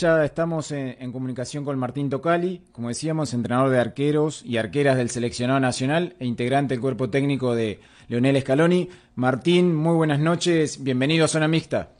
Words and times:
Ya 0.00 0.24
estamos 0.24 0.72
en, 0.72 1.12
comunicación 1.12 1.62
con 1.62 1.78
Martín 1.78 2.08
Tocali, 2.08 2.62
como 2.72 2.88
decíamos, 2.88 3.34
entrenador 3.34 3.68
de 3.68 3.80
arqueros 3.80 4.42
y 4.46 4.56
arqueras 4.56 4.96
del 4.96 5.10
seleccionado 5.10 5.60
nacional 5.60 6.16
e 6.18 6.24
integrante 6.24 6.72
del 6.72 6.80
cuerpo 6.80 7.10
técnico 7.10 7.54
de 7.54 7.82
Leonel 8.08 8.40
Scaloni. 8.40 8.88
Martín, 9.16 9.76
muy 9.76 9.94
buenas 9.94 10.18
noches, 10.18 10.82
bienvenido 10.82 11.26
a 11.26 11.28
Zona 11.28 11.48
Mixta. 11.48 11.90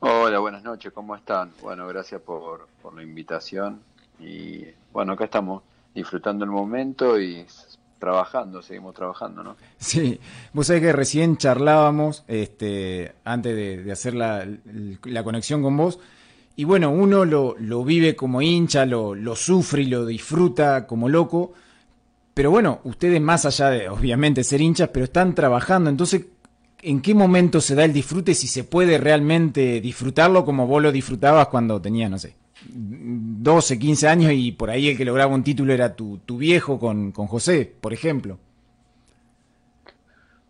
Hola, 0.00 0.38
buenas 0.38 0.62
noches, 0.62 0.90
¿cómo 0.90 1.14
están? 1.14 1.52
Bueno, 1.60 1.86
gracias 1.86 2.22
por, 2.22 2.66
por 2.80 2.94
la 2.94 3.02
invitación 3.02 3.82
y 4.18 4.64
bueno, 4.90 5.12
acá 5.12 5.24
estamos 5.24 5.62
disfrutando 5.94 6.46
el 6.46 6.50
momento 6.50 7.20
y 7.20 7.44
trabajando, 7.98 8.62
seguimos 8.62 8.94
trabajando, 8.94 9.42
¿no? 9.42 9.56
Sí, 9.76 10.18
vos 10.54 10.66
sabés 10.66 10.82
que 10.82 10.92
recién 10.92 11.36
charlábamos, 11.36 12.24
este, 12.26 13.16
antes 13.24 13.54
de, 13.84 13.92
hacer 13.92 14.14
la, 14.14 14.46
conexión 15.22 15.62
con 15.62 15.76
vos, 15.76 15.98
y 16.58 16.64
bueno, 16.64 16.90
uno 16.90 17.24
lo, 17.24 17.54
lo 17.60 17.84
vive 17.84 18.16
como 18.16 18.42
hincha, 18.42 18.84
lo, 18.84 19.14
lo, 19.14 19.36
sufre 19.36 19.82
y 19.82 19.86
lo 19.86 20.04
disfruta 20.04 20.88
como 20.88 21.08
loco, 21.08 21.52
pero 22.34 22.50
bueno, 22.50 22.80
ustedes 22.82 23.20
más 23.20 23.46
allá 23.46 23.70
de, 23.70 23.88
obviamente, 23.88 24.42
ser 24.42 24.60
hinchas, 24.60 24.88
pero 24.92 25.04
están 25.04 25.36
trabajando, 25.36 25.88
entonces, 25.88 26.26
¿en 26.82 27.00
qué 27.00 27.14
momento 27.14 27.60
se 27.60 27.76
da 27.76 27.84
el 27.84 27.92
disfrute 27.92 28.34
si 28.34 28.48
se 28.48 28.64
puede 28.64 28.98
realmente 28.98 29.80
disfrutarlo 29.80 30.44
como 30.44 30.66
vos 30.66 30.82
lo 30.82 30.90
disfrutabas 30.90 31.46
cuando 31.46 31.80
tenías, 31.80 32.10
no 32.10 32.18
sé, 32.18 32.34
12, 32.66 33.78
15 33.78 34.08
años 34.08 34.32
y 34.34 34.50
por 34.50 34.70
ahí 34.70 34.88
el 34.88 34.96
que 34.96 35.04
lograba 35.04 35.32
un 35.32 35.44
título 35.44 35.72
era 35.72 35.94
tu, 35.94 36.18
tu 36.26 36.38
viejo 36.38 36.80
con, 36.80 37.12
con 37.12 37.28
José, 37.28 37.72
por 37.80 37.92
ejemplo. 37.92 38.36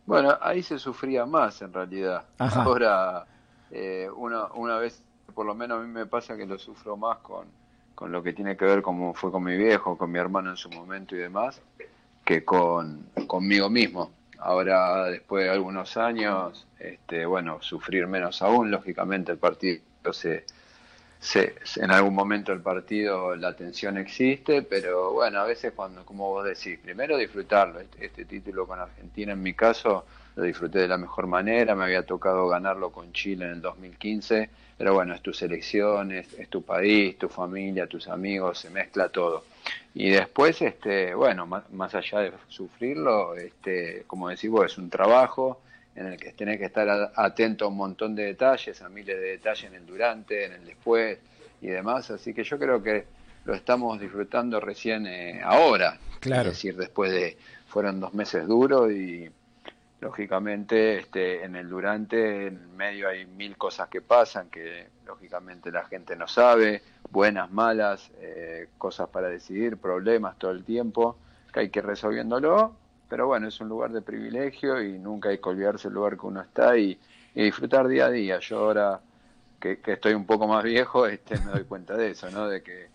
Bueno, 0.06 0.38
ahí 0.41 0.62
se 0.62 0.78
sufría 0.78 1.27
más 1.27 1.61
en 1.61 1.70
realidad. 1.70 2.25
Ahora, 2.38 3.27
eh, 3.70 4.09
una, 4.16 4.47
una 4.55 4.78
vez, 4.78 5.02
por 5.38 5.47
lo 5.47 5.55
menos 5.55 5.78
a 5.78 5.87
mí 5.87 5.92
me 5.92 6.05
pasa 6.05 6.37
que 6.37 6.47
lo 6.47 6.59
sufro 6.59 6.97
más 6.97 7.19
con, 7.19 7.47
con 7.95 8.10
lo 8.10 8.24
que 8.24 8.33
tiene 8.33 8.56
que 8.56 8.65
ver 8.65 8.83
como 8.83 9.15
fue 9.15 9.30
con 9.30 9.45
mi 9.45 9.56
viejo, 9.56 9.97
con 9.97 10.11
mi 10.11 10.19
hermano 10.19 10.50
en 10.50 10.56
su 10.56 10.69
momento 10.69 11.14
y 11.14 11.20
demás, 11.20 11.62
que 12.25 12.44
con 12.44 13.06
conmigo 13.28 13.70
mismo. 13.70 14.11
Ahora, 14.41 15.05
después 15.05 15.44
de 15.44 15.50
algunos 15.50 15.97
años, 15.97 16.66
este, 16.81 17.25
bueno, 17.25 17.59
sufrir 17.61 18.09
menos 18.09 18.42
aún, 18.42 18.72
lógicamente 18.72 19.31
el 19.31 19.39
partido 19.39 19.81
se 20.12 20.44
se, 21.20 21.55
en 21.77 21.92
algún 21.92 22.14
momento 22.14 22.50
del 22.50 22.61
partido 22.61 23.36
la 23.36 23.55
tensión 23.55 23.97
existe, 23.97 24.62
pero 24.62 25.12
bueno, 25.12 25.39
a 25.39 25.44
veces 25.44 25.72
cuando, 25.72 26.05
como 26.05 26.31
vos 26.31 26.44
decís, 26.44 26.81
primero 26.81 27.16
disfrutarlo. 27.16 27.78
Este, 27.78 28.06
este, 28.06 28.25
título 28.25 28.66
con 28.66 28.81
Argentina, 28.81 29.34
en 29.34 29.42
mi 29.42 29.55
caso, 29.55 30.05
lo 30.39 30.44
disfruté 30.44 30.78
de 30.78 30.86
la 30.86 30.98
mejor 30.98 31.27
manera, 31.27 31.75
me 31.75 31.83
había 31.83 32.06
tocado 32.06 32.47
ganarlo 32.47 32.92
con 32.92 33.12
Chile 33.12 33.47
en 33.47 33.50
el 33.55 33.61
2015, 33.61 34.48
pero 34.78 34.94
bueno, 34.94 35.12
es 35.12 35.20
tu 35.20 35.33
selección, 35.33 36.12
es, 36.12 36.28
tu 36.48 36.62
país, 36.62 37.19
tu 37.19 37.28
familia, 37.28 37.89
tus 37.89 38.06
amigos, 38.06 38.61
se 38.61 38.70
mezcla 38.70 39.09
todo. 39.09 39.47
Y 39.94 40.11
después, 40.11 40.62
este, 40.62 41.12
bueno, 41.12 41.44
más, 41.44 41.69
más 41.72 41.92
allá 41.97 42.20
de 42.20 42.33
sufrirlo, 42.47 43.34
este, 43.34 44.05
como 44.06 44.28
decís 44.28 44.48
vos, 44.48 44.66
es 44.66 44.78
un 44.78 44.89
trabajo, 44.89 45.61
en 45.97 46.06
el 46.06 46.16
que 46.16 46.31
tenés 46.31 46.59
que 46.59 46.66
estar 46.66 47.11
atento 47.16 47.64
a 47.64 47.69
un 47.69 47.77
montón 47.77 48.14
de 48.14 48.27
detalles, 48.27 48.81
a 48.81 48.89
miles 48.89 49.16
de 49.16 49.31
detalles 49.31 49.64
en 49.64 49.75
el 49.75 49.86
durante, 49.86 50.44
en 50.44 50.53
el 50.53 50.64
después 50.64 51.19
y 51.61 51.66
demás. 51.66 52.12
Así 52.12 52.33
que 52.33 52.44
yo 52.44 52.61
creo 52.61 52.81
que 52.81 53.06
lo 53.44 53.55
estamos 53.55 53.98
disfrutando 53.98 54.61
recién 54.61 55.05
eh, 55.09 55.41
ahora. 55.42 55.98
Claro. 56.20 56.50
Es 56.50 56.59
decir, 56.59 56.77
después 56.77 57.11
de, 57.11 57.36
fueron 57.66 57.98
dos 57.98 58.14
meses 58.14 58.47
duros 58.47 58.92
y 58.92 59.28
lógicamente 60.00 60.98
este, 60.98 61.44
en 61.44 61.56
el 61.56 61.68
durante, 61.68 62.46
en 62.46 62.56
el 62.56 62.68
medio 62.68 63.08
hay 63.08 63.27
mil 63.27 63.56
cosas 63.56 63.88
que 63.88 64.00
pasan 64.00 64.48
que 64.48 64.88
lógicamente 65.06 65.70
la 65.72 65.84
gente 65.84 66.16
no 66.16 66.28
sabe, 66.28 66.82
buenas, 67.10 67.50
malas, 67.50 68.10
eh, 68.20 68.69
cosas 68.78 69.08
para 69.08 69.28
decidir, 69.28 69.76
problemas 69.76 70.38
todo 70.38 70.52
el 70.52 70.64
tiempo, 70.64 71.16
que 71.52 71.60
hay 71.60 71.69
que 71.70 71.80
ir 71.80 71.86
resolviéndolo 71.86 72.74
pero 73.08 73.26
bueno, 73.26 73.48
es 73.48 73.60
un 73.60 73.69
lugar 73.69 73.91
de 73.91 74.03
privilegio 74.03 74.82
y 74.82 74.98
nunca 74.98 75.31
hay 75.31 75.38
que 75.38 75.48
olvidarse 75.48 75.88
el 75.88 75.94
lugar 75.94 76.19
que 76.19 76.26
uno 76.26 76.41
está 76.42 76.76
y, 76.76 76.98
disfrutar 77.34 77.87
día 77.87 78.06
a 78.06 78.10
día. 78.10 78.41
Yo 78.41 78.58
ahora 78.58 79.00
que, 79.60 79.78
estoy 79.87 80.12
un 80.14 80.26
poco 80.26 80.47
más 80.47 80.62
viejo, 80.64 81.06
este, 81.06 81.38
me 81.38 81.53
doy 81.53 81.64
cuenta 81.64 81.97
de 81.97 82.10
eso, 82.10 82.31
¿no? 82.31 82.48
De 82.48 82.62
que, 82.62 82.88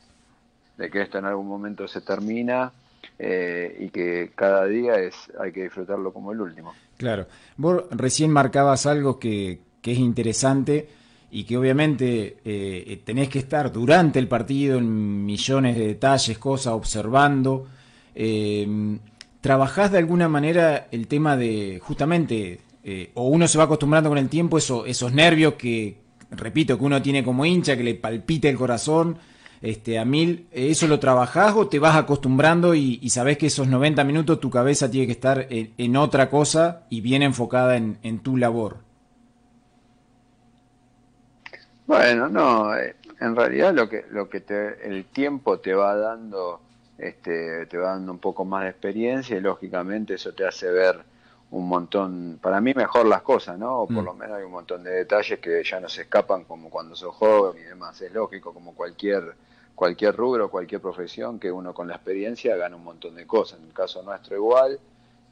de 0.77 0.89
que 0.89 1.01
esto 1.01 1.17
en 1.17 1.25
algún 1.25 1.47
momento 1.47 1.87
se 1.87 2.01
termina 2.01 2.71
eh, 3.19 3.75
y 3.79 3.89
que 3.89 4.31
cada 4.35 4.65
día 4.65 4.95
es 4.95 5.15
hay 5.39 5.51
que 5.51 5.63
disfrutarlo 5.63 6.13
como 6.13 6.31
el 6.31 6.41
último. 6.41 6.73
Claro. 6.97 7.27
Vos 7.57 7.83
recién 7.91 8.31
marcabas 8.31 8.85
algo 8.85 9.19
que, 9.19 9.59
que 9.81 9.91
es 9.91 9.99
interesante 9.99 10.87
y 11.31 11.45
que 11.45 11.57
obviamente 11.57 12.37
eh, 12.45 13.01
tenés 13.03 13.27
que 13.27 13.39
estar 13.39 13.71
durante 13.71 14.19
el 14.19 14.27
partido 14.27 14.77
en 14.77 15.25
millones 15.25 15.75
de 15.75 15.87
detalles, 15.87 16.37
cosas, 16.37 16.73
observando. 16.73 17.67
Eh, 18.13 18.67
¿Trabajás 19.41 19.91
de 19.91 19.97
alguna 19.97 20.29
manera 20.29 20.87
el 20.91 21.07
tema 21.07 21.35
de, 21.35 21.81
justamente, 21.83 22.61
eh, 22.83 23.09
o 23.15 23.27
uno 23.27 23.47
se 23.47 23.57
va 23.57 23.63
acostumbrando 23.65 24.09
con 24.09 24.17
el 24.17 24.29
tiempo, 24.29 24.57
eso, 24.57 24.85
esos 24.85 25.11
nervios 25.11 25.55
que, 25.55 25.97
repito, 26.31 26.77
que 26.77 26.85
uno 26.85 27.01
tiene 27.01 27.23
como 27.23 27.45
hincha, 27.45 27.75
que 27.75 27.83
le 27.83 27.95
palpita 27.95 28.47
el 28.47 28.55
corazón 28.55 29.17
este, 29.63 29.97
a 29.97 30.03
mil, 30.03 30.45
¿eso 30.51 30.87
lo 30.87 30.99
trabajás 30.99 31.55
o 31.55 31.69
te 31.69 31.79
vas 31.79 31.95
acostumbrando 31.95 32.75
y, 32.75 32.99
y 33.01 33.09
sabés 33.11 33.37
que 33.37 33.47
esos 33.47 33.67
90 33.67 34.03
minutos 34.03 34.41
tu 34.41 34.49
cabeza 34.49 34.91
tiene 34.91 35.07
que 35.07 35.13
estar 35.13 35.47
en, 35.49 35.95
otra 35.95 36.29
cosa 36.29 36.83
y 36.89 36.99
bien 36.99 37.23
enfocada 37.23 37.77
en, 37.77 38.19
tu 38.19 38.35
labor? 38.35 38.77
Bueno, 41.87 42.27
no, 42.27 42.75
eh, 42.75 42.97
en 43.21 43.35
realidad 43.35 43.73
lo 43.73 43.87
que, 43.87 44.05
lo 44.11 44.29
que 44.29 44.41
te, 44.41 44.85
el 44.85 45.05
tiempo 45.05 45.57
te 45.59 45.73
va 45.73 45.95
dando 45.95 46.59
este, 46.97 47.65
te 47.67 47.77
va 47.77 47.91
dando 47.91 48.11
un 48.11 48.19
poco 48.19 48.43
más 48.43 48.63
de 48.63 48.69
experiencia 48.69 49.37
y 49.37 49.41
lógicamente 49.41 50.15
eso 50.15 50.33
te 50.33 50.45
hace 50.45 50.69
ver 50.69 51.01
un 51.51 51.67
montón, 51.69 52.39
para 52.41 52.59
mí 52.59 52.73
mejor 52.73 53.05
las 53.05 53.21
cosas, 53.21 53.57
¿no? 53.57 53.81
O 53.81 53.87
por 53.87 54.01
mm. 54.01 54.05
lo 54.05 54.13
menos 54.13 54.37
hay 54.37 54.43
un 54.43 54.51
montón 54.51 54.83
de 54.83 54.91
detalles 54.91 55.39
que 55.39 55.63
ya 55.63 55.79
no 55.79 55.87
se 55.87 56.01
escapan 56.01 56.43
como 56.45 56.69
cuando 56.69 56.95
sos 56.95 57.15
joven 57.15 57.61
y 57.61 57.65
demás. 57.65 58.01
Es 58.01 58.11
lógico, 58.11 58.53
como 58.53 58.73
cualquier, 58.73 59.35
cualquier 59.75 60.15
rubro, 60.15 60.49
cualquier 60.49 60.81
profesión, 60.81 61.39
que 61.39 61.51
uno 61.51 61.73
con 61.73 61.87
la 61.87 61.95
experiencia 61.95 62.55
gana 62.55 62.75
un 62.75 62.83
montón 62.83 63.15
de 63.15 63.25
cosas. 63.25 63.59
En 63.59 63.67
el 63.67 63.73
caso 63.73 64.03
nuestro 64.03 64.35
igual, 64.35 64.79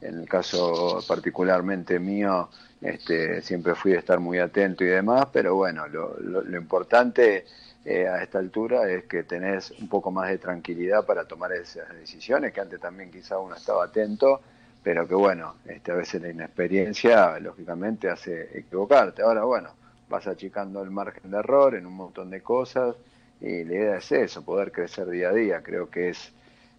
en 0.02 0.20
el 0.20 0.28
caso 0.28 1.00
particularmente 1.08 2.00
mío, 2.00 2.50
este, 2.82 3.42
siempre 3.42 3.76
fui 3.76 3.94
a 3.94 4.00
estar 4.00 4.20
muy 4.20 4.40
atento 4.40 4.84
y 4.84 4.88
demás, 4.88 5.28
pero 5.32 5.56
bueno, 5.56 5.88
lo, 5.88 6.20
lo, 6.20 6.42
lo 6.42 6.58
importante 6.58 7.46
eh, 7.86 8.08
a 8.08 8.22
esta 8.22 8.40
altura 8.40 8.90
es 8.92 9.06
que 9.06 9.24
tenés 9.24 9.72
un 9.72 9.88
poco 9.88 10.12
más 10.12 10.30
de 10.30 10.38
tranquilidad 10.38 11.06
para 11.06 11.26
tomar 11.26 11.52
esas 11.52 11.90
decisiones, 11.96 12.54
que 12.54 12.62
antes 12.62 12.80
también 12.80 13.12
quizá 13.12 13.40
uno 13.40 13.56
estaba 13.56 13.86
atento, 13.86 14.42
pero 14.84 15.08
que 15.08 15.16
bueno, 15.16 15.56
este, 15.66 15.92
a 15.92 15.96
veces 15.96 16.22
la 16.22 16.30
inexperiencia 16.30 17.40
lógicamente 17.40 18.10
hace 18.10 18.58
equivocarte. 18.58 19.22
Ahora 19.22 19.44
bueno, 19.44 19.70
vas 20.10 20.28
achicando 20.28 20.82
el 20.84 20.92
margen 20.92 21.32
de 21.32 21.38
error 21.38 21.76
en 21.76 21.86
un 21.86 21.94
montón 21.94 22.30
de 22.30 22.42
cosas 22.42 22.96
y 23.42 23.64
la 23.64 23.74
idea 23.74 23.98
es 23.98 24.12
eso, 24.12 24.44
poder 24.44 24.72
crecer 24.72 25.10
día 25.10 25.30
a 25.30 25.34
día. 25.34 25.64
Creo 25.64 25.90
que 25.90 26.10
es, 26.10 26.32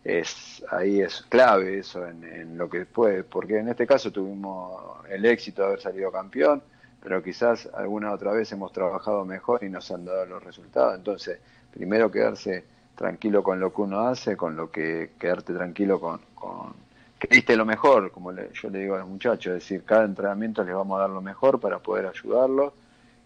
es 0.04 0.64
ahí 0.70 1.00
es 1.00 1.22
clave 1.28 1.78
eso 1.78 2.06
en, 2.06 2.56
lo 2.56 2.70
que 2.70 2.86
puede, 2.86 3.24
porque 3.24 3.58
en 3.58 3.68
este 3.68 3.86
caso 3.86 4.12
tuvimos 4.12 4.80
el 5.08 5.24
éxito 5.26 5.62
de 5.62 5.68
haber 5.68 5.80
salido 5.80 6.12
campeón, 6.12 6.62
pero 7.02 7.22
quizás 7.22 7.68
alguna 7.74 8.12
otra 8.12 8.32
vez 8.32 8.52
hemos 8.52 8.72
trabajado 8.72 9.24
mejor 9.24 9.64
y 9.64 9.68
nos 9.68 9.90
han 9.90 10.04
dado 10.04 10.24
los 10.24 10.42
resultados. 10.44 10.94
Entonces, 10.94 11.40
primero 11.72 12.10
quedarse 12.10 12.64
tranquilo 12.94 13.42
con 13.42 13.58
lo 13.58 13.72
que 13.72 13.82
uno 13.82 14.06
hace, 14.06 14.36
con 14.36 14.56
lo 14.56 14.70
que 14.70 15.10
quedarte 15.18 15.52
tranquilo 15.52 16.00
con, 16.00 16.20
con 16.36 16.74
que 17.18 17.28
diste 17.28 17.56
lo 17.56 17.64
mejor, 17.64 18.10
como 18.10 18.32
yo 18.32 18.70
le 18.70 18.80
digo 18.80 18.96
a 18.96 18.98
los 18.98 19.08
muchachos, 19.08 19.54
es 19.54 19.62
decir, 19.62 19.84
cada 19.84 20.04
entrenamiento 20.04 20.64
les 20.64 20.74
vamos 20.74 20.98
a 20.98 21.02
dar 21.02 21.10
lo 21.10 21.22
mejor 21.22 21.60
para 21.60 21.78
poder 21.78 22.06
ayudarlos 22.06 22.72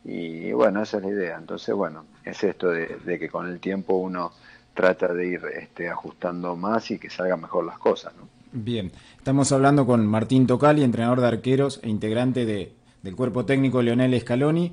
y 0.04 0.52
bueno, 0.52 0.82
esa 0.82 0.98
es 0.98 1.02
la 1.02 1.08
idea. 1.10 1.36
Entonces, 1.36 1.74
bueno, 1.74 2.04
es 2.24 2.42
esto 2.44 2.68
de, 2.68 3.18
que 3.18 3.28
con 3.28 3.46
el 3.46 3.60
tiempo 3.60 3.96
uno 3.96 4.32
trata 4.74 5.12
de 5.12 5.26
ir 5.26 5.40
este, 5.58 5.88
ajustando 5.88 6.56
más 6.56 6.90
y 6.90 6.98
que 6.98 7.10
salgan 7.10 7.40
mejor 7.40 7.64
las 7.64 7.78
cosas. 7.78 8.14
¿no? 8.16 8.28
Bien, 8.52 8.92
estamos 9.16 9.50
hablando 9.52 9.86
con 9.86 10.06
Martín 10.06 10.46
Tocali, 10.46 10.82
entrenador 10.82 11.20
de 11.20 11.26
arqueros 11.26 11.80
e 11.82 11.88
integrante 11.88 12.44
de 12.44 12.72
del 13.06 13.16
cuerpo 13.16 13.46
técnico 13.46 13.80
Leonel 13.80 14.20
Scaloni. 14.20 14.72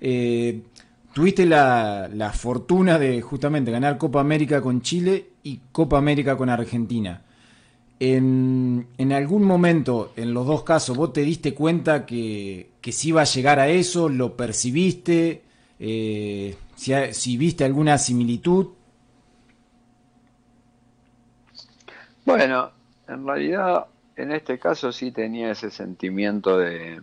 Eh, 0.00 0.62
tuviste 1.12 1.46
la, 1.46 2.32
fortuna 2.34 2.98
de 2.98 3.20
justamente 3.20 3.70
ganar 3.70 3.98
Copa 3.98 4.20
América 4.20 4.60
con 4.60 4.80
Chile 4.80 5.28
y 5.42 5.60
Copa 5.70 5.98
América 5.98 6.36
con 6.36 6.48
Argentina. 6.48 7.22
En, 8.00 8.86
algún 9.12 9.44
momento, 9.44 10.12
en 10.16 10.34
los 10.34 10.46
dos 10.46 10.62
casos, 10.64 10.96
vos 10.96 11.12
te 11.12 11.22
diste 11.22 11.54
cuenta 11.54 12.04
que, 12.04 12.70
que 12.80 12.92
si 12.92 13.08
iba 13.08 13.22
a 13.22 13.24
llegar 13.24 13.60
a 13.60 13.68
eso, 13.68 14.08
lo 14.08 14.36
percibiste, 14.36 15.42
eh, 15.78 16.56
si, 16.74 16.92
si 17.12 17.36
viste 17.36 17.64
alguna 17.64 17.96
similitud. 17.98 18.68
Bueno, 22.24 22.70
en 23.08 23.26
realidad 23.26 23.86
en 24.16 24.32
este 24.32 24.58
caso 24.58 24.92
sí 24.92 25.10
tenía 25.10 25.50
ese 25.50 25.70
sentimiento 25.70 26.58
de, 26.58 27.00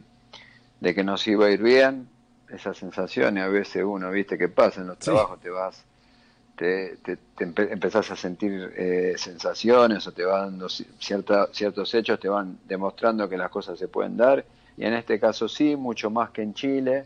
de 0.79 0.95
que 0.95 1.03
nos 1.03 1.25
iba 1.27 1.45
a 1.47 1.51
ir 1.51 1.61
bien. 1.61 2.07
esas 2.49 2.77
sensaciones, 2.77 3.43
a 3.43 3.47
veces 3.47 3.83
uno, 3.85 4.11
viste, 4.11 4.37
que 4.37 4.49
pasa 4.49 4.81
en 4.81 4.87
los 4.87 4.99
trabajos, 4.99 5.39
te 5.39 5.49
vas, 5.49 5.83
te, 6.55 6.97
te, 6.97 7.17
empezás 7.37 8.11
a 8.11 8.15
sentir 8.15 8.73
eh, 8.75 9.13
sensaciones 9.17 10.05
o 10.07 10.11
te 10.11 10.25
van 10.25 10.51
dando 10.51 10.69
cierta, 10.69 11.47
ciertos 11.51 11.93
hechos, 11.93 12.19
te 12.19 12.29
van 12.29 12.59
demostrando 12.67 13.27
que 13.27 13.37
las 13.37 13.49
cosas 13.49 13.79
se 13.79 13.87
pueden 13.87 14.17
dar, 14.17 14.45
y 14.77 14.85
en 14.85 14.93
este 14.93 15.19
caso 15.19 15.47
sí, 15.47 15.75
mucho 15.75 16.09
más 16.09 16.31
que 16.31 16.41
en 16.41 16.53
Chile. 16.53 17.05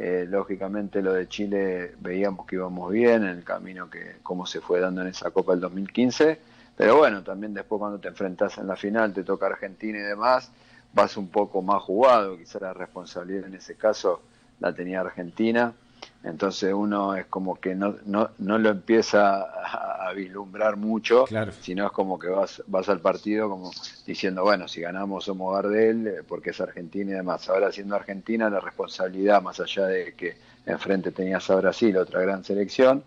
Eh, 0.00 0.26
lógicamente 0.28 1.02
lo 1.02 1.12
de 1.12 1.28
Chile 1.28 1.94
veíamos 1.98 2.46
que 2.46 2.54
íbamos 2.54 2.92
bien 2.92 3.24
en 3.24 3.30
el 3.30 3.42
camino 3.42 3.90
que 3.90 4.18
cómo 4.22 4.46
se 4.46 4.60
fue 4.60 4.78
dando 4.78 5.02
en 5.02 5.08
esa 5.08 5.32
Copa 5.32 5.52
del 5.52 5.60
2015, 5.62 6.38
pero 6.76 6.98
bueno, 6.98 7.24
también 7.24 7.52
después 7.52 7.80
cuando 7.80 7.98
te 7.98 8.06
enfrentas 8.06 8.58
en 8.58 8.68
la 8.68 8.76
final, 8.76 9.12
te 9.12 9.24
toca 9.24 9.46
Argentina 9.46 9.98
y 9.98 10.02
demás, 10.02 10.52
vas 10.92 11.16
un 11.16 11.28
poco 11.28 11.62
más 11.62 11.82
jugado, 11.82 12.38
quizá 12.38 12.60
la 12.60 12.72
responsabilidad 12.72 13.46
en 13.46 13.54
ese 13.54 13.74
caso 13.74 14.22
la 14.60 14.72
tenía 14.72 15.00
Argentina, 15.00 15.72
entonces 16.24 16.74
uno 16.74 17.14
es 17.14 17.26
como 17.26 17.60
que 17.60 17.74
no, 17.74 17.96
no, 18.04 18.30
no 18.38 18.58
lo 18.58 18.70
empieza 18.70 19.42
a, 19.42 20.12
vislumbrar 20.16 20.76
mucho, 20.76 21.26
sino 21.60 21.84
es 21.84 21.92
como 21.92 22.18
que 22.18 22.28
vas, 22.28 22.62
vas 22.66 22.88
al 22.88 23.00
partido 23.00 23.50
como 23.50 23.70
diciendo, 24.06 24.42
bueno, 24.42 24.66
si 24.66 24.80
ganamos 24.80 25.26
somos 25.26 25.54
Gardel, 25.54 26.06
eh, 26.06 26.22
porque 26.26 26.50
es 26.50 26.60
Argentina 26.62 27.10
y 27.10 27.14
demás. 27.14 27.46
Ahora 27.50 27.70
siendo 27.70 27.94
Argentina, 27.94 28.48
la 28.48 28.58
responsabilidad, 28.58 29.42
más 29.42 29.60
allá 29.60 29.86
de 29.86 30.14
que 30.14 30.38
enfrente 30.64 31.12
tenías 31.12 31.48
a 31.50 31.56
Brasil, 31.56 31.94
otra 31.98 32.22
gran 32.22 32.42
selección, 32.42 33.04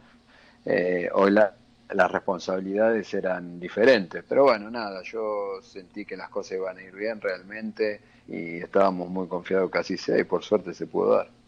eh, 0.63 1.09
hoy 1.11 1.31
la, 1.31 1.55
las 1.89 2.11
responsabilidades 2.11 3.13
eran 3.15 3.59
diferentes. 3.59 4.23
Pero 4.29 4.43
bueno, 4.43 4.69
nada, 4.69 5.01
yo 5.03 5.59
sentí 5.63 6.05
que 6.05 6.15
las 6.15 6.29
cosas 6.29 6.57
iban 6.57 6.77
a 6.77 6.83
ir 6.83 6.95
bien 6.95 7.19
realmente 7.19 7.99
y 8.27 8.57
estábamos 8.57 9.09
muy 9.09 9.27
confiados 9.27 9.71
que 9.71 9.79
así 9.79 9.97
sea 9.97 10.19
y 10.19 10.23
por 10.23 10.43
suerte 10.43 10.73
se 10.73 10.85
pudo 10.85 11.15
dar. 11.15 11.40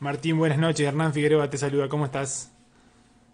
Martín, 0.00 0.38
buenas 0.38 0.58
noches. 0.58 0.86
Hernán 0.86 1.12
Figueroa 1.12 1.48
te 1.48 1.58
saluda. 1.58 1.88
¿Cómo 1.88 2.04
estás? 2.04 2.52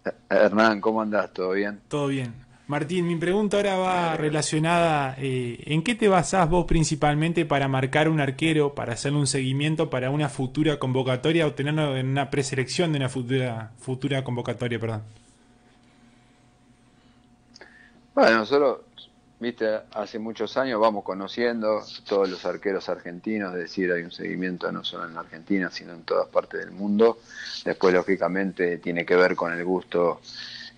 Eh, 0.05 0.11
Hernán, 0.29 0.81
¿cómo 0.81 1.03
andás? 1.03 1.33
¿Todo 1.33 1.51
bien? 1.53 1.81
Todo 1.89 2.07
bien. 2.09 2.35
Martín, 2.69 3.07
mi 3.07 3.17
pregunta 3.17 3.57
ahora 3.57 3.77
va 3.77 4.17
relacionada, 4.17 5.17
eh, 5.19 5.59
¿en 5.67 5.83
qué 5.83 5.95
te 5.95 6.09
basás 6.09 6.49
vos 6.49 6.65
principalmente 6.65 7.45
para 7.45 7.69
marcar 7.69 8.09
un 8.09 8.21
arquero, 8.21 8.75
para 8.75 8.95
hacerle 8.95 9.19
un 9.19 9.27
seguimiento 9.27 9.91
para 9.91 10.11
una 10.11 10.29
futura 10.29 10.79
convocatoria 10.79 11.47
o 11.47 11.53
tenerlo 11.53 11.97
en 11.97 12.07
una 12.07 12.31
preselección 12.31 12.93
de 12.93 12.99
una 12.99 13.09
futura, 13.09 13.73
futura 13.79 14.25
convocatoria? 14.25 14.79
Perdón. 14.79 15.03
Bueno, 18.15 18.39
nosotros, 18.39 18.81
viste, 19.43 19.81
hace 19.93 20.19
muchos 20.19 20.57
años 20.57 20.81
vamos 20.81 21.05
conociendo 21.05 21.83
todos 22.09 22.31
los 22.31 22.45
arqueros 22.47 22.89
argentinos, 22.89 23.53
es 23.55 23.61
decir, 23.61 23.93
hay 23.93 24.03
un 24.03 24.13
seguimiento 24.13 24.71
no 24.73 24.85
solo 24.85 25.07
en 25.07 25.15
la 25.15 25.21
Argentina, 25.21 25.71
sino 25.71 25.93
en 25.93 26.05
todas 26.05 26.29
partes 26.29 26.61
del 26.61 26.71
mundo. 26.71 27.19
Después, 27.65 27.93
lógicamente, 27.93 28.79
tiene 28.79 29.05
que 29.05 29.17
ver 29.17 29.37
con 29.37 29.53
el 29.53 29.65
gusto 29.65 30.21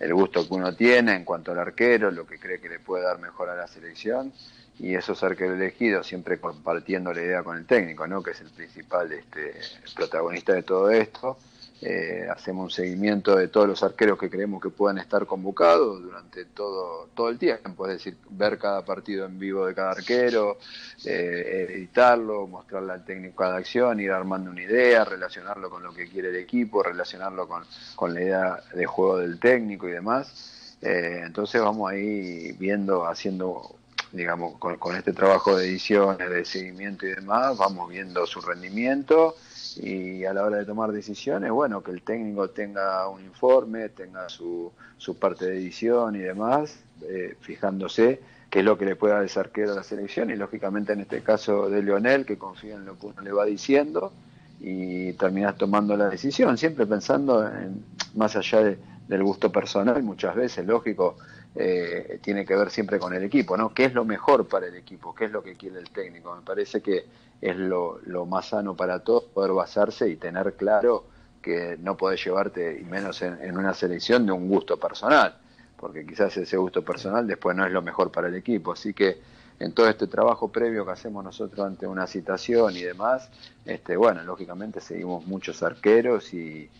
el 0.01 0.13
gusto 0.13 0.47
que 0.47 0.55
uno 0.55 0.75
tiene 0.75 1.15
en 1.15 1.25
cuanto 1.25 1.53
al 1.53 1.61
arquero, 1.61 2.11
lo 2.11 2.27
que 2.27 2.39
cree 2.39 2.61
que 2.61 2.69
le 2.69 2.81
puede 2.81 3.05
dar 3.05 3.19
mejor 3.21 3.49
a 3.49 3.55
la 3.55 3.69
selección 3.69 4.33
y 4.79 4.95
esos 4.95 5.23
arqueros 5.23 5.57
elegidos 5.57 6.07
siempre 6.07 6.41
compartiendo 6.41 7.13
la 7.13 7.23
idea 7.23 7.43
con 7.43 7.57
el 7.57 7.65
técnico, 7.65 8.07
¿no? 8.07 8.23
que 8.23 8.33
es 8.33 8.41
el 8.41 8.51
principal 8.51 9.13
este, 9.13 9.55
protagonista 9.95 10.53
de 10.53 10.63
todo 10.63 10.91
esto. 10.91 11.39
Eh, 11.83 12.27
hacemos 12.31 12.65
un 12.65 12.71
seguimiento 12.71 13.37
de 13.37 13.49
todos 13.49 13.67
los 13.67 13.83
arqueros 13.83 14.19
que 14.19 14.31
creemos 14.31 14.63
que 14.63 14.71
puedan 14.71 14.97
estar 14.99 15.27
convocados 15.27 16.03
durante 16.03 16.45
todo, 16.47 17.09
todo 17.15 17.29
el 17.29 17.39
tiempo, 17.39 17.87
es 17.87 17.95
decir, 17.95 18.17
ver 18.31 18.59
cada 18.59 18.85
partido 18.85 19.27
en 19.27 19.39
vivo 19.39 19.67
de 19.67 19.75
cada 19.75 19.91
arquero, 19.91 20.59
eh, 21.05 21.67
editarlo, 21.69 22.47
mostrarle 22.47 22.93
al 22.93 23.05
técnico 23.05 23.37
cada 23.37 23.57
acción, 23.57 24.01
ir 24.01 24.13
armando 24.13 24.51
una 24.51 24.63
idea, 24.63 25.05
relacionarlo 25.05 25.69
con 25.69 25.83
lo 25.83 25.93
que 25.93 26.09
quiere 26.09 26.29
el 26.29 26.37
equipo, 26.37 26.83
relacionarlo 26.83 27.49
con, 27.49 27.65
con 27.97 28.15
la 28.15 28.23
idea 28.23 28.63
de 28.73 28.87
juego 28.87 29.19
del 29.19 29.39
técnico 29.41 29.89
y 29.89 29.93
demás. 29.93 30.77
Eh, 30.81 31.23
entonces 31.25 31.61
vamos 31.61 31.91
ahí 31.91 32.53
viendo, 32.53 33.05
haciendo 33.07 33.75
digamos, 34.13 34.59
con, 34.59 34.79
con, 34.79 34.95
este 34.95 35.13
trabajo 35.13 35.57
de 35.57 35.67
ediciones, 35.67 36.31
de 36.31 36.45
seguimiento 36.45 37.05
y 37.05 37.11
demás, 37.11 37.59
vamos 37.59 37.91
viendo 37.91 38.25
su 38.27 38.41
rendimiento 38.41 39.35
y 39.79 40.25
a 40.25 40.33
la 40.33 40.45
hora 40.45 40.59
de 40.59 40.65
tomar 40.65 40.93
decisiones, 40.93 41.51
bueno, 41.51 41.83
que 41.83 41.91
el 41.91 42.03
técnico 42.03 42.51
tenga 42.51 43.09
un 43.09 43.23
informe, 43.23 43.89
tenga 43.89 44.29
su, 44.29 44.73
su 44.99 45.17
parte 45.17 45.47
de 45.47 45.57
edición 45.57 46.17
y 46.17 46.21
demás, 46.21 46.79
eh, 47.03 47.37
fijándose 47.41 48.21
qué 48.51 48.61
es 48.61 48.65
lo 48.65 48.79
que 48.79 48.85
le 48.85 48.97
pueda 48.97 49.15
dar 49.15 49.25
ese 49.25 49.41
arquero 49.41 49.73
a 49.73 49.77
la 49.77 49.83
selección 49.83 50.31
y 50.31 50.37
lógicamente 50.37 50.93
en 50.93 51.01
este 51.01 51.23
caso 51.23 51.69
de 51.69 51.83
Leonel, 51.83 52.25
que 52.25 52.39
confía 52.39 52.77
en 52.77 52.85
lo 52.85 52.99
que 52.99 53.07
uno 53.07 53.21
le 53.21 53.33
va 53.33 53.45
diciendo 53.45 54.13
y 54.61 55.13
terminas 55.15 55.57
tomando 55.59 55.97
la 55.97 56.09
decisión, 56.09 56.57
siempre 56.57 56.87
pensando 56.87 57.47
en, 57.47 57.85
más 58.15 58.37
allá 58.37 58.77
del 59.09 59.23
gusto 59.23 59.51
personal, 59.51 60.03
muchas 60.03 60.35
veces, 60.35 60.67
lógico, 60.67 61.17
eh, 61.57 62.19
tiene 62.21 62.45
que 62.45 62.57
ver 62.57 62.71
siempre 62.71 62.99
con 62.99 63.15
el 63.15 63.23
equipo, 63.23 63.57
¿no? 63.57 63.73
¿Qué 63.73 63.85
es 63.85 63.95
lo 63.95 64.05
mejor 64.05 64.49
para 64.49 64.67
el 64.67 64.75
equipo? 64.75 65.15
¿Qué 65.15 65.27
es 65.27 65.31
lo 65.31 65.43
que 65.43 65.55
quiere 65.55 65.79
el 65.79 65.91
técnico? 65.91 66.35
Me 66.35 66.43
parece 66.43 66.81
que 66.81 67.05
es 67.41 67.57
lo, 67.57 68.01
más 68.27 68.49
sano 68.49 68.75
para 68.75 69.01
todos 69.01 69.25
poder 69.25 69.53
basarse 69.53 70.09
y 70.09 70.17
tener 70.17 70.55
claro 70.55 71.05
que 71.43 71.77
no 71.81 71.97
podés 71.97 72.25
llevarte, 72.25 72.81
y 72.81 72.85
menos 72.85 73.21
en, 73.23 73.57
una 73.57 73.75
selección, 73.75 74.25
de 74.27 74.33
un 74.33 74.49
gusto 74.49 74.79
personal, 74.79 75.37
porque 75.77 76.07
quizás 76.07 76.35
ese 76.39 76.57
gusto 76.57 76.83
personal 76.83 77.27
después 77.27 77.55
no 77.55 77.67
es 77.67 77.73
lo 77.73 77.83
mejor 77.83 78.11
para 78.11 78.29
el 78.29 78.35
equipo. 78.35 78.73
Así 78.73 78.95
que 78.95 79.19
en 79.61 79.73
todo 79.73 79.89
este 79.89 80.07
trabajo 80.07 80.49
previo 80.49 80.85
que 80.85 80.93
hacemos 80.93 81.23
nosotros 81.23 81.67
ante 81.67 81.87
una 81.87 82.07
citación 82.07 82.77
y 82.77 82.83
demás, 82.83 83.29
este, 83.65 83.97
bueno, 83.97 84.23
lógicamente 84.23 84.81
seguimos 84.81 85.27
muchos 85.27 85.63
arqueros 85.63 86.33
y, 86.35 86.71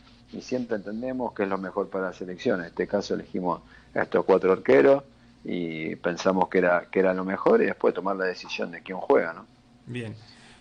siempre 0.41 0.75
entendemos 0.75 1.33
que 1.33 1.45
es 1.45 1.49
lo 1.49 1.59
mejor 1.59 1.89
para 1.91 2.07
la 2.07 2.13
selección. 2.13 2.59
En 2.59 2.67
este 2.67 2.89
caso 2.89 3.15
elegimos 3.15 3.61
estos 3.95 4.25
cuatro 4.25 4.53
arqueros 4.53 5.05
y 5.45 5.95
pensamos 5.97 6.49
que 6.49 6.59
era, 6.59 6.87
que 6.91 7.01
era 7.01 7.13
lo 7.15 7.25
mejor 7.25 7.63
y 7.63 7.67
después 7.67 7.95
tomar 7.95 8.17
la 8.17 8.25
decisión 8.25 8.71
de 8.71 8.81
quién 8.81 8.99
juega, 8.99 9.33
¿no? 9.33 9.47
Bien. 9.87 10.15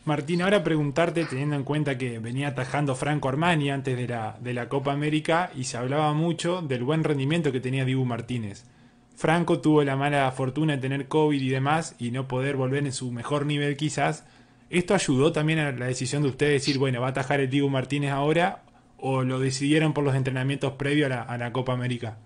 Martín, 0.06 0.42
ahora 0.42 0.66
preguntarte, 0.66 1.24
teniendo 1.24 1.56
en 1.56 1.64
cuenta 1.64 1.98
que 1.98 2.20
venía 2.20 2.50
atajando 2.50 2.94
Franco 2.94 3.30
Armani 3.30 3.72
antes 3.72 3.96
de 3.96 4.10
la, 4.10 4.38
de 4.42 4.54
la 4.54 4.68
Copa 4.68 4.92
América 4.92 5.50
y 5.56 5.64
se 5.64 5.78
hablaba 5.78 6.14
mucho 6.14 6.62
del 6.62 6.84
buen 6.84 7.06
rendimiento 7.06 7.54
que 7.54 7.62
tenía 7.62 7.86
Dibu 7.86 8.04
Martínez. 8.04 8.66
Franco 9.16 9.62
tuvo 9.62 9.82
la 9.84 9.96
mala 9.96 10.30
fortuna 10.32 10.74
de 10.76 10.82
tener 10.82 11.08
COVID 11.08 11.42
y 11.42 11.50
demás 11.50 11.96
y 12.00 12.12
no 12.12 12.28
poder 12.28 12.58
volver 12.58 12.86
en 12.86 12.92
su 12.92 13.12
mejor 13.14 13.46
nivel 13.46 13.78
quizás. 13.78 14.26
¿Esto 14.70 14.94
ayudó 14.94 15.32
también 15.32 15.60
a 15.60 15.72
la 15.72 15.86
decisión 15.86 16.24
de 16.24 16.30
usted 16.30 16.48
de 16.48 16.54
decir, 16.54 16.80
bueno, 16.80 17.00
va 17.00 17.08
a 17.08 17.12
atajar 17.12 17.40
el 17.40 17.50
Dibu 17.50 17.70
Martínez 17.70 18.12
ahora 18.12 18.64
o 18.98 19.24
lo 19.24 19.40
decidieron 19.40 19.94
por 19.94 20.04
los 20.04 20.16
entrenamientos 20.16 20.74
previos 20.74 21.06
a 21.06 21.16
la, 21.16 21.22
a 21.22 21.38
la 21.38 21.54
Copa 21.54 21.72
América? 21.72 22.18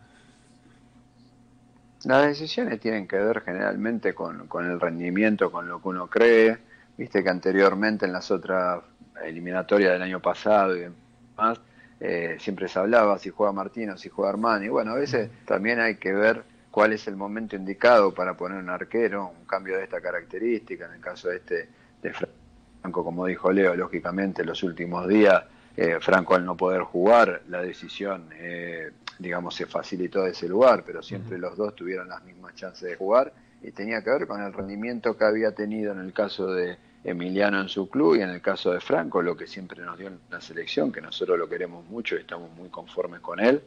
Las 2.05 2.27
decisiones 2.27 2.79
tienen 2.79 3.07
que 3.07 3.17
ver 3.17 3.41
generalmente 3.41 4.13
con, 4.13 4.47
con 4.47 4.69
el 4.69 4.79
rendimiento, 4.79 5.51
con 5.51 5.67
lo 5.67 5.81
que 5.81 5.87
uno 5.89 6.07
cree. 6.07 6.57
Viste 6.97 7.23
que 7.23 7.29
anteriormente 7.29 8.05
en 8.05 8.13
las 8.13 8.31
otras 8.31 8.81
eliminatorias 9.23 9.93
del 9.93 10.01
año 10.01 10.19
pasado 10.19 10.75
y 10.75 10.81
demás, 10.81 11.59
eh, 11.99 12.37
siempre 12.39 12.67
se 12.67 12.79
hablaba 12.79 13.17
si 13.17 13.29
juega 13.29 13.51
Martín 13.51 13.89
o 13.89 13.97
si 13.97 14.09
juega 14.09 14.29
Armani. 14.29 14.67
Bueno, 14.69 14.91
a 14.91 14.95
veces 14.95 15.29
también 15.45 15.79
hay 15.79 15.95
que 15.95 16.13
ver 16.13 16.43
cuál 16.71 16.93
es 16.93 17.07
el 17.07 17.15
momento 17.15 17.55
indicado 17.55 18.13
para 18.13 18.35
poner 18.35 18.59
un 18.59 18.69
arquero, 18.69 19.27
un 19.27 19.45
cambio 19.45 19.77
de 19.77 19.83
esta 19.83 19.99
característica, 19.99 20.85
en 20.85 20.93
el 20.93 21.01
caso 21.01 21.29
de 21.29 21.37
este 21.37 21.69
de 22.01 22.13
Franco, 22.13 23.03
como 23.03 23.25
dijo 23.25 23.51
Leo, 23.51 23.75
lógicamente 23.75 24.45
los 24.45 24.61
últimos 24.61 25.07
días, 25.07 25.43
eh, 25.75 25.97
Franco 25.99 26.35
al 26.35 26.45
no 26.45 26.55
poder 26.55 26.81
jugar, 26.81 27.41
la 27.47 27.61
decisión, 27.61 28.29
eh, 28.33 28.91
digamos, 29.19 29.55
se 29.55 29.65
facilitó 29.65 30.23
de 30.23 30.31
ese 30.31 30.47
lugar, 30.47 30.83
pero 30.85 31.01
siempre 31.01 31.37
los 31.37 31.57
dos 31.57 31.75
tuvieron 31.75 32.09
las 32.09 32.23
mismas 32.23 32.55
chances 32.55 32.89
de 32.89 32.95
jugar 32.95 33.33
y 33.61 33.71
tenía 33.71 34.03
que 34.03 34.11
ver 34.11 34.27
con 34.27 34.41
el 34.41 34.53
rendimiento 34.53 35.17
que 35.17 35.25
había 35.25 35.51
tenido 35.53 35.91
en 35.91 35.99
el 35.99 36.13
caso 36.13 36.53
de 36.53 36.77
Emiliano 37.03 37.61
en 37.61 37.69
su 37.69 37.89
club 37.89 38.15
y 38.15 38.21
en 38.21 38.29
el 38.29 38.41
caso 38.41 38.71
de 38.71 38.81
Franco, 38.81 39.21
lo 39.21 39.35
que 39.35 39.47
siempre 39.47 39.81
nos 39.83 39.97
dio 39.97 40.07
en 40.07 40.19
la 40.29 40.41
selección, 40.41 40.91
que 40.91 41.01
nosotros 41.01 41.37
lo 41.37 41.47
queremos 41.47 41.85
mucho 41.85 42.15
y 42.15 42.19
estamos 42.19 42.51
muy 42.55 42.69
conformes 42.69 43.21
con 43.21 43.39
él, 43.39 43.61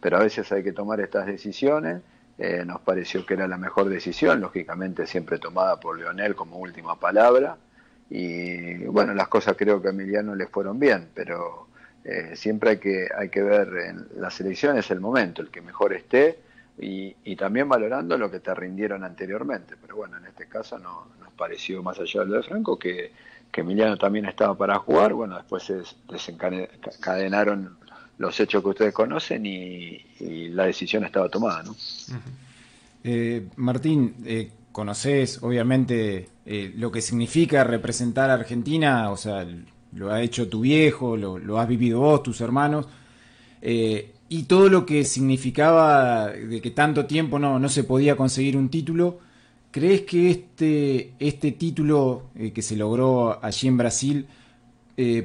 pero 0.00 0.16
a 0.16 0.20
veces 0.20 0.50
hay 0.52 0.62
que 0.62 0.72
tomar 0.72 1.00
estas 1.00 1.26
decisiones. 1.26 2.00
Eh, 2.38 2.64
nos 2.66 2.80
pareció 2.82 3.24
que 3.24 3.34
era 3.34 3.48
la 3.48 3.56
mejor 3.56 3.88
decisión, 3.88 4.40
lógicamente 4.40 5.06
siempre 5.06 5.38
tomada 5.38 5.80
por 5.80 5.98
Leonel 5.98 6.34
como 6.34 6.58
última 6.58 6.98
palabra. 6.98 7.56
Y 8.08 8.84
bueno, 8.86 9.14
las 9.14 9.28
cosas 9.28 9.56
creo 9.56 9.80
que 9.80 9.88
a 9.88 9.90
Emiliano 9.90 10.34
le 10.34 10.46
fueron 10.46 10.78
bien, 10.78 11.08
pero 11.14 11.68
eh, 12.08 12.36
siempre 12.36 12.70
hay 12.70 12.78
que, 12.78 13.08
hay 13.18 13.28
que 13.30 13.42
ver 13.42 13.68
en 13.88 14.06
la 14.20 14.30
selección 14.30 14.78
es 14.78 14.92
el 14.92 15.00
momento, 15.00 15.42
el 15.42 15.50
que 15.50 15.60
mejor 15.60 15.92
esté 15.92 16.38
y, 16.78 17.34
también 17.36 17.68
valorando 17.68 18.16
lo 18.16 18.30
que 18.30 18.38
te 18.38 18.54
rindieron 18.54 19.02
anteriormente. 19.02 19.74
Pero 19.80 19.96
bueno, 19.96 20.16
en 20.16 20.26
este 20.26 20.46
caso 20.46 20.78
no, 20.78 21.08
pareció 21.36 21.82
más 21.82 21.98
allá 21.98 22.20
de 22.20 22.26
lo 22.26 22.36
de 22.36 22.42
Franco, 22.44 22.78
que, 22.78 23.10
Emiliano 23.52 23.96
también 23.96 24.26
estaba 24.26 24.54
para 24.54 24.78
jugar. 24.78 25.14
Bueno, 25.14 25.36
después 25.36 25.62
se 25.62 25.80
desencadenaron 26.10 27.78
los 28.18 28.38
hechos 28.38 28.62
que 28.62 28.68
ustedes 28.68 28.92
conocen 28.92 29.46
y, 29.46 29.98
la 30.50 30.66
decisión 30.66 31.04
estaba 31.04 31.28
tomada. 31.28 31.62
¿no? 31.62 31.74
Eh, 33.02 33.48
Martín, 33.56 34.14
eh, 34.24 34.50
conoces 34.72 35.42
obviamente 35.42 36.28
eh, 36.44 36.72
lo 36.76 36.92
que 36.92 37.00
significa 37.00 37.64
representar 37.64 38.30
a 38.30 38.34
Argentina, 38.34 39.10
o 39.10 39.16
sea, 39.16 39.46
lo 39.96 40.12
ha 40.12 40.22
hecho 40.22 40.48
tu 40.48 40.60
viejo, 40.60 41.16
lo, 41.16 41.58
has 41.58 41.68
vivido 41.68 42.00
vos, 42.00 42.22
tus 42.22 42.40
hermanos, 42.40 42.86
eh, 43.62 44.12
y 44.28 44.44
todo 44.44 44.68
lo 44.68 44.84
que 44.84 45.04
significaba 45.04 46.28
de 46.28 46.60
que 46.60 46.70
tanto 46.70 47.06
tiempo 47.06 47.38
no, 47.38 47.58
no 47.58 47.68
se 47.68 47.84
podía 47.84 48.16
conseguir 48.16 48.56
un 48.56 48.68
título. 48.68 49.18
¿Crees 49.70 50.02
que 50.02 50.30
este, 50.30 51.12
este 51.18 51.52
título 51.52 52.24
eh, 52.34 52.52
que 52.52 52.62
se 52.62 52.76
logró 52.76 53.38
allí 53.42 53.68
en 53.68 53.76
Brasil 53.76 54.26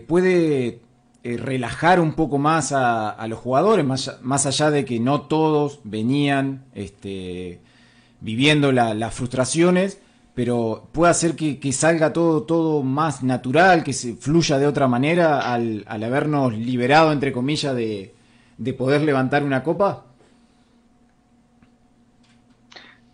puede 0.08 0.82
relajar 1.24 2.02
un 2.02 2.12
poco 2.12 2.38
más 2.38 2.74
a, 2.74 3.26
los 3.30 3.40
jugadores, 3.40 3.86
más, 3.86 4.20
más, 4.22 4.46
allá 4.46 4.70
de 4.70 4.84
que 4.84 5.00
no 5.00 5.22
todos 5.22 5.80
venían 5.86 6.66
este, 6.76 7.62
viviendo 8.20 8.74
las 8.74 9.14
frustraciones? 9.14 10.02
Pero 10.34 10.88
puede 10.92 11.12
hacer 11.12 11.36
que, 11.36 11.72
salga 11.72 12.14
todo, 12.14 12.44
todo 12.44 12.84
más 12.84 13.24
natural, 13.24 13.84
que 13.84 13.94
se 13.94 14.16
fluya 14.16 14.58
de 14.58 14.68
otra 14.68 14.88
manera 14.88 15.54
al, 15.54 15.84
al 15.88 16.04
habernos 16.04 16.54
liberado, 16.54 17.12
entre 17.12 17.32
comillas, 17.32 17.76
de, 17.76 18.14
de 18.58 18.74
poder 18.74 19.02
levantar 19.02 19.44
una 19.44 19.64
copa? 19.64 20.06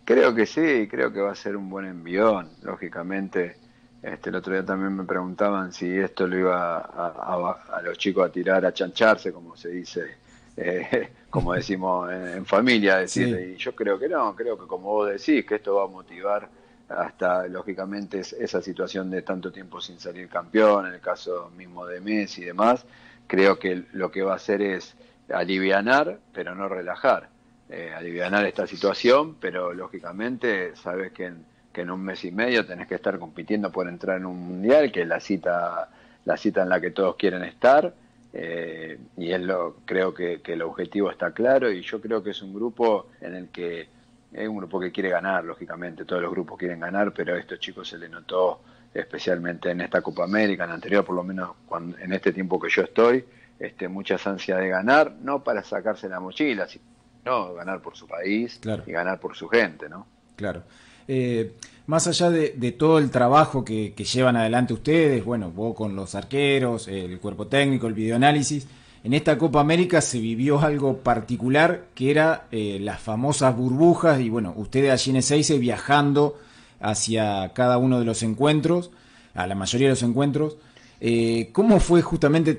Creo 0.04 0.36
que 0.36 0.46
sí, 0.46 0.88
creo 0.90 1.12
que 1.12 1.22
va 1.22 1.32
a 1.32 1.36
ser 1.36 1.56
un 1.56 1.70
buen 1.70 1.86
envión, 1.86 2.50
lógicamente. 2.64 3.58
Este, 4.02 4.30
el 4.30 4.36
otro 4.36 4.54
día 4.54 4.66
también 4.66 4.96
me 4.96 5.04
preguntaban 5.04 5.74
si 5.74 5.98
esto 5.98 6.28
lo 6.28 6.38
iba 6.38 6.78
a, 6.80 7.82
los 7.82 7.98
chicos 7.98 8.26
a 8.26 8.32
tirar, 8.32 8.66
a 8.66 8.74
chancharse, 8.74 9.34
como 9.34 9.58
se 9.58 9.70
dice, 9.70 10.18
eh, 10.56 11.10
como 11.30 11.54
decimos 11.54 12.12
en, 12.12 12.46
familia, 12.46 12.98
decir, 12.98 13.54
y 13.54 13.58
yo 13.58 13.76
creo 13.76 13.98
que 13.98 14.08
no, 14.08 14.36
creo 14.36 14.58
que 14.58 14.68
como 14.68 14.88
vos 14.88 15.10
decís, 15.10 15.46
que 15.46 15.56
esto 15.56 15.76
va 15.76 15.86
a 15.86 15.88
motivar 15.88 16.48
hasta 16.90 17.48
lógicamente 17.48 18.20
esa 18.20 18.62
situación 18.62 19.10
de 19.10 19.22
tanto 19.22 19.52
tiempo 19.52 19.82
sin 19.82 20.00
salir 20.00 20.30
campeón, 20.30 20.88
en 20.88 20.94
el 20.94 21.02
caso 21.02 21.52
mismo 21.56 21.86
de 21.86 22.00
Messi 22.00 22.44
y 22.44 22.46
demás, 22.46 22.86
creo 23.28 23.60
que 23.60 23.84
lo 23.94 24.10
que 24.10 24.24
va 24.24 24.34
a 24.34 24.38
hacer 24.38 24.62
es 24.62 24.96
alivianar, 25.30 26.20
pero 26.34 26.56
no 26.56 26.70
relajar. 26.70 27.30
Eh, 27.70 27.92
alivianar 27.94 28.46
esta 28.46 28.66
situación, 28.66 29.36
pero 29.36 29.74
lógicamente 29.74 30.74
sabes 30.78 31.12
que 31.12 31.26
en, 31.26 31.92
un 31.92 32.02
mes 32.02 32.24
y 32.24 32.32
medio 32.32 32.66
tenés 32.66 32.88
que 32.88 32.96
estar 32.96 33.20
compitiendo 33.20 33.72
por 33.72 33.88
entrar 33.88 34.18
en 34.18 34.26
un 34.26 34.40
mundial, 34.40 34.92
que 34.92 35.02
es 35.02 35.08
la 35.08 35.20
cita, 35.20 35.90
la 36.26 36.36
cita 36.36 36.64
en 36.64 36.70
la 36.70 36.82
que 36.82 36.90
todos 36.90 37.18
quieren 37.18 37.44
estar. 37.44 37.94
Eh, 38.34 38.98
y 39.18 39.32
es 39.32 39.42
lo, 39.42 39.78
creo 39.86 40.14
que 40.14 40.42
el 40.44 40.62
objetivo 40.62 41.12
está 41.12 41.32
claro 41.32 41.72
y 41.72 41.82
yo 41.82 42.02
creo 42.02 42.24
que 42.24 42.32
es 42.32 42.42
un 42.42 42.54
grupo 42.54 43.10
en 43.22 43.36
el 43.36 43.50
que 43.50 43.88
es 44.32 44.48
un 44.48 44.58
grupo 44.58 44.80
que 44.80 44.92
quiere 44.92 45.10
ganar, 45.10 45.44
lógicamente, 45.44 46.06
todos 46.06 46.22
los 46.22 46.32
grupos 46.32 46.58
quieren 46.58 46.80
ganar, 46.80 47.14
pero 47.14 47.36
a 47.36 47.40
estos 47.40 47.60
chicos 47.60 47.88
se 47.88 47.98
les 47.98 48.10
notó 48.10 48.62
especialmente 48.94 49.70
en 49.70 49.82
esta 49.82 50.02
Copa 50.02 50.24
América, 50.24 50.64
en 50.64 50.70
la 50.70 50.76
anterior 50.76 51.06
por 51.06 51.16
lo 51.16 51.24
menos 51.24 51.52
cuando, 51.66 51.98
en 51.98 52.14
este 52.14 52.34
tiempo 52.34 52.60
que 52.60 52.70
yo 52.70 52.84
estoy, 52.84 53.24
este, 53.60 53.88
muchas 53.88 54.26
ansias 54.28 54.60
de 54.60 54.70
ganar, 54.70 55.16
no 55.22 55.44
para 55.44 55.64
sacarse 55.64 56.10
la 56.10 56.20
mochila, 56.20 56.68
sino 56.68 57.54
ganar 57.54 57.82
por 57.82 57.96
su 57.96 58.08
país 58.08 58.60
y 58.86 58.92
ganar 58.92 59.20
por 59.20 59.36
su 59.36 59.48
gente, 59.48 59.90
¿no? 59.90 60.08
Claro. 60.36 60.64
Eh, 61.08 61.56
más 61.86 62.08
allá 62.08 62.30
de, 62.30 62.72
todo 62.74 63.00
el 63.00 63.10
trabajo 63.10 63.64
que, 63.64 63.94
que, 63.94 64.04
llevan 64.04 64.36
adelante 64.36 64.74
ustedes, 64.74 65.24
bueno, 65.24 65.52
vos 65.52 65.74
con 65.74 65.96
los 65.96 66.16
arqueros, 66.16 66.88
el 66.88 67.20
cuerpo 67.20 67.48
técnico, 67.48 67.88
el 67.88 67.94
videoanálisis, 67.94 68.68
en 69.04 69.14
esta 69.14 69.38
Copa 69.38 69.60
América 69.60 70.02
se 70.02 70.20
vivió 70.20 70.60
algo 70.60 70.98
particular 70.98 71.86
que 71.96 72.12
era 72.12 72.48
eh, 72.52 72.78
las 72.82 73.00
famosas 73.00 73.56
burbujas 73.56 74.20
y 74.20 74.30
bueno, 74.30 74.54
ustedes 74.58 74.92
allí 74.92 75.12
en 75.12 75.18
Ezeize 75.18 75.58
viajando 75.60 76.38
hacia 76.80 77.54
cada 77.54 77.78
uno 77.78 78.00
de 78.00 78.06
los 78.06 78.24
encuentros, 78.24 78.92
a 79.34 79.48
la 79.48 79.56
mayoría 79.56 79.88
de 79.88 79.94
los 79.94 80.04
encuentros. 80.04 80.58
Eh, 81.00 81.50
¿Cómo 81.54 81.80
fue 81.80 82.02
justamente 82.02 82.56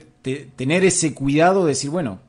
tener 0.57 0.85
ese 0.85 1.15
cuidado 1.15 1.65
de 1.65 1.71
decir, 1.71 1.91
bueno, 1.91 2.21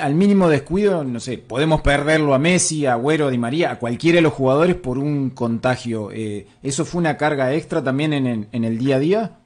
al 0.00 0.14
mínimo 0.14 0.48
descuido, 0.48 1.04
no 1.04 1.20
sé, 1.20 1.36
podemos 1.36 1.82
perderlo 1.82 2.34
a 2.34 2.38
Messi, 2.38 2.86
a 2.86 2.94
Agüero, 2.94 3.28
a 3.28 3.30
Di 3.30 3.38
María, 3.38 3.72
a 3.72 3.78
cualquiera 3.78 4.16
de 4.16 4.22
los 4.22 4.32
jugadores 4.32 4.76
por 4.76 4.98
un 4.98 5.30
contagio? 5.30 6.10
Eh, 6.12 6.46
¿Eso 6.62 6.84
fue 6.84 7.00
una 7.00 7.16
carga 7.16 7.52
extra 7.52 7.82
también 7.84 8.12
en 8.14 8.64
el 8.64 8.78
día 8.78 8.96
a 8.96 9.00
día? 9.00 9.38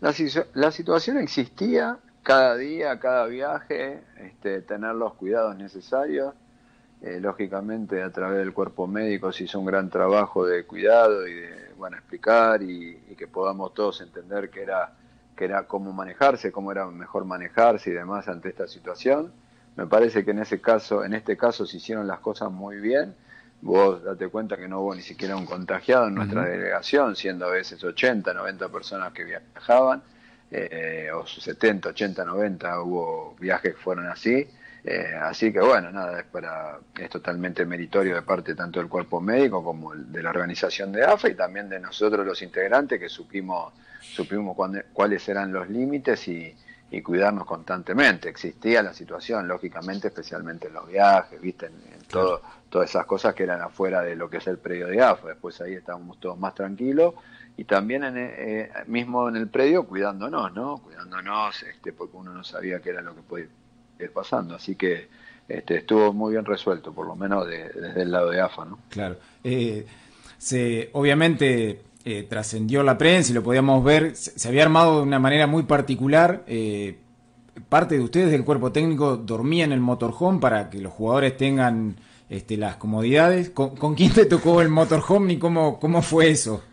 La, 0.00 0.14
la, 0.54 0.70
situación 0.70 1.18
existía 1.18 1.98
cada 2.22 2.56
día, 2.56 3.00
cada 3.00 3.26
viaje, 3.26 4.04
este, 4.18 4.60
tener 4.62 4.94
los 4.94 5.14
cuidados 5.14 5.56
necesarios. 5.56 6.34
Eh, 7.00 7.20
lógicamente 7.20 8.02
a 8.02 8.10
través 8.10 8.38
del 8.38 8.52
cuerpo 8.52 8.88
médico 8.88 9.32
se 9.32 9.44
hizo 9.44 9.60
un 9.60 9.66
gran 9.66 9.88
trabajo 9.88 10.44
de 10.44 10.64
cuidado 10.64 11.28
y 11.28 11.34
de 11.34 11.72
bueno 11.76 11.96
explicar 11.96 12.60
y, 12.60 12.96
que 13.16 13.28
podamos 13.28 13.72
todos 13.72 14.00
entender 14.00 14.50
que 14.50 14.62
era 14.62 14.92
que 15.36 15.44
era 15.44 15.64
cómo 15.68 15.92
manejarse, 15.92 16.50
cómo 16.50 16.72
era 16.72 16.86
mejor 16.86 17.24
manejarse 17.24 17.90
y 17.90 17.92
demás 17.92 18.26
ante 18.26 18.48
esta 18.48 18.66
situación. 18.66 19.32
Me 19.76 19.86
parece 19.86 20.24
que 20.24 20.32
en 20.32 20.40
ese 20.40 20.60
caso, 20.60 21.04
en 21.04 21.14
este 21.14 21.36
caso 21.36 21.66
se 21.66 21.76
hicieron 21.76 22.08
las 22.08 22.18
cosas 22.18 22.50
muy 22.50 22.78
bien 22.78 23.14
Vos 23.60 24.04
date 24.04 24.28
cuenta 24.28 24.56
que 24.56 24.68
no 24.68 24.80
hubo 24.80 24.94
ni 24.94 25.02
siquiera 25.02 25.36
un 25.36 25.44
contagiado 25.44 26.06
en 26.06 26.14
nuestra 26.14 26.44
delegación, 26.44 27.16
siendo 27.16 27.46
a 27.46 27.50
veces 27.50 27.82
80, 27.82 28.32
90 28.32 28.68
personas 28.68 29.12
que 29.12 29.24
viajaban, 29.24 30.02
eh, 30.50 31.08
o 31.12 31.26
70, 31.26 31.88
80, 31.90 32.24
90 32.24 32.82
hubo 32.82 33.36
viajes 33.40 33.74
que 33.74 33.80
fueron 33.80 34.06
así. 34.06 34.46
Eh, 34.84 35.12
así 35.20 35.52
que 35.52 35.60
bueno, 35.60 35.90
nada, 35.90 36.20
es, 36.20 36.26
para, 36.26 36.78
es 36.98 37.10
totalmente 37.10 37.66
meritorio 37.66 38.14
de 38.14 38.22
parte 38.22 38.54
tanto 38.54 38.78
del 38.78 38.88
cuerpo 38.88 39.20
médico 39.20 39.62
como 39.62 39.94
de 39.94 40.22
la 40.22 40.30
organización 40.30 40.92
de 40.92 41.04
AFA 41.04 41.28
y 41.28 41.34
también 41.34 41.68
de 41.68 41.80
nosotros 41.80 42.24
los 42.24 42.40
integrantes 42.42 43.00
que 43.00 43.08
supimos, 43.08 43.72
supimos 44.00 44.56
cuáles 44.92 45.28
eran 45.28 45.52
los 45.52 45.68
límites 45.68 46.28
y, 46.28 46.54
y 46.90 47.02
cuidarnos 47.02 47.46
constantemente. 47.46 48.28
Existía 48.28 48.82
la 48.82 48.94
situación, 48.94 49.46
lógicamente, 49.46 50.08
especialmente 50.08 50.68
en 50.68 50.74
los 50.74 50.88
viajes, 50.88 51.40
viste, 51.40 51.66
en, 51.66 52.02
todo, 52.08 52.40
todas 52.70 52.88
esas 52.88 53.04
cosas 53.04 53.34
que 53.34 53.42
eran 53.42 53.60
afuera 53.60 54.02
de 54.02 54.16
lo 54.16 54.30
que 54.30 54.38
es 54.38 54.46
el 54.46 54.58
predio 54.58 54.86
de 54.86 55.02
AFA. 55.02 55.28
Después 55.28 55.60
ahí 55.60 55.74
estábamos 55.74 56.18
todos 56.18 56.38
más 56.38 56.54
tranquilos 56.54 57.14
y 57.56 57.64
también 57.64 58.04
en, 58.04 58.14
eh, 58.16 58.70
mismo 58.86 59.28
en 59.28 59.36
el 59.36 59.48
predio 59.48 59.84
cuidándonos, 59.84 60.52
¿no? 60.54 60.78
Cuidándonos, 60.78 61.62
este, 61.64 61.92
porque 61.92 62.16
uno 62.16 62.32
no 62.32 62.44
sabía 62.44 62.80
qué 62.80 62.90
era 62.90 63.02
lo 63.02 63.14
que 63.14 63.22
podía 63.22 63.46
ir 63.98 64.12
pasando. 64.12 64.54
Así 64.54 64.76
que 64.76 65.08
este, 65.46 65.78
estuvo 65.78 66.12
muy 66.12 66.32
bien 66.32 66.44
resuelto, 66.44 66.92
por 66.92 67.06
lo 67.06 67.16
menos 67.16 67.46
desde 67.46 68.02
el 68.02 68.10
lado 68.10 68.30
de 68.30 68.40
AFA, 68.40 68.64
¿no? 68.64 68.78
Claro. 68.88 69.16
Eh, 69.44 69.86
se, 70.38 70.88
obviamente 70.92 71.82
eh, 72.10 72.22
trascendió 72.22 72.82
la 72.82 72.96
prensa 72.96 73.32
y 73.32 73.34
lo 73.34 73.42
podíamos 73.42 73.84
ver, 73.84 74.16
se, 74.16 74.48
había 74.48 74.62
armado 74.62 74.96
de 74.96 75.02
una 75.02 75.18
manera 75.18 75.46
muy 75.46 75.64
particular. 75.64 76.42
Eh, 76.46 76.96
parte 77.68 77.98
de 77.98 78.00
ustedes 78.00 78.30
del 78.30 78.46
cuerpo 78.46 78.72
técnico 78.72 79.18
dormía 79.18 79.64
en 79.64 79.72
el 79.72 79.80
motorhome 79.80 80.40
para 80.40 80.70
que 80.70 80.80
los 80.80 80.90
jugadores 80.90 81.36
tengan 81.36 81.96
este, 82.30 82.56
las 82.56 82.76
comodidades. 82.76 83.50
¿Con, 83.50 83.94
quién 83.94 84.14
te 84.14 84.24
tocó 84.24 84.62
el 84.62 84.70
motorhome 84.70 85.34
y 85.34 85.38
cómo, 85.38 85.78
cómo 85.78 86.00
fue 86.00 86.30
eso? 86.30 86.64